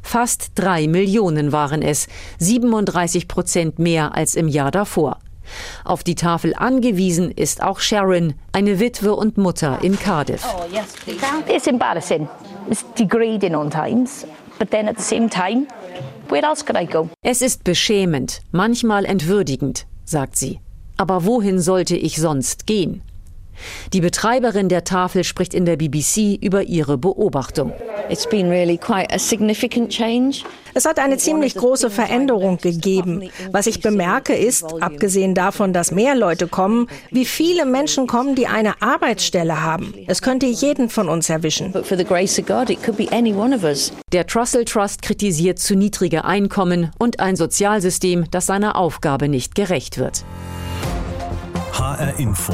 Fast 0.02 0.52
drei 0.56 0.88
Millionen 0.88 1.52
waren 1.52 1.82
es, 1.82 2.08
37 2.40 3.28
Prozent 3.28 3.80
mehr 3.80 4.16
als 4.16 4.36
im 4.36 4.48
Jahr 4.48 4.72
davor. 4.72 5.20
Auf 5.84 6.04
die 6.04 6.16
Tafel 6.16 6.54
angewiesen 6.56 7.32
ist 7.32 7.62
auch 7.62 7.80
Sharon, 7.80 8.34
eine 8.54 8.80
Witwe 8.80 9.16
und 9.16 9.38
Mutter 9.38 9.80
in 9.82 10.00
Cardiff. 10.00 10.46
Oh, 10.46 10.66
It's 11.48 11.68
embarrassing. 11.68 12.28
It's 12.70 12.86
degrading 12.98 13.56
on 13.56 13.70
times, 13.70 14.26
but 14.58 14.72
then 14.72 14.88
at 14.88 14.98
the 14.98 15.04
same 15.04 15.30
time, 15.30 15.68
where 16.30 16.44
else 16.44 16.64
could 16.66 16.78
I 16.78 16.86
go? 16.86 17.10
Es 17.22 17.42
ist 17.42 17.64
beschämend, 17.64 18.42
manchmal 18.52 19.06
entwürdigend, 19.06 19.86
sagt 20.06 20.36
sie. 20.36 20.60
Aber 20.98 21.26
wohin 21.26 21.60
sollte 21.60 21.96
ich 21.96 22.18
sonst 22.18 22.68
gehen? 22.68 23.02
Die 23.94 24.02
Betreiberin 24.02 24.70
der 24.70 24.84
Tafel 24.84 25.24
spricht 25.24 25.54
in 25.54 25.66
der 25.66 25.78
BBC 25.78 26.38
über 26.42 26.64
ihre 26.64 26.98
Beobachtung. 26.98 27.74
Es 30.76 30.86
hat 30.86 31.00
eine 31.00 31.18
ziemlich 31.18 31.56
große 31.56 31.90
Veränderung 31.90 32.58
gegeben. 32.58 33.30
Was 33.52 33.68
ich 33.68 33.82
bemerke 33.82 34.34
ist, 34.34 34.64
abgesehen 34.82 35.36
davon, 35.36 35.74
dass 35.74 35.92
mehr 35.92 36.16
Leute 36.16 36.48
kommen, 36.48 36.88
wie 37.12 37.26
viele 37.26 37.66
Menschen 37.66 38.08
kommen, 38.08 38.36
die 38.36 38.48
eine 38.48 38.82
Arbeitsstelle 38.82 39.62
haben. 39.62 39.94
Es 40.08 40.22
könnte 40.22 40.48
jeden 40.48 40.90
von 40.90 41.10
uns 41.10 41.30
erwischen. 41.30 41.74
Der 44.12 44.28
Trussell 44.28 44.66
Trust 44.66 45.02
kritisiert 45.02 45.60
zu 45.60 45.76
niedrige 45.76 46.26
Einkommen 46.26 46.92
und 46.98 47.20
ein 47.20 47.36
Sozialsystem, 47.36 48.26
das 48.32 48.48
seiner 48.48 48.76
Aufgabe 48.76 49.28
nicht 49.30 49.56
gerecht 49.56 49.98
wird. 49.98 50.24
HR 51.74 52.20
Info 52.20 52.54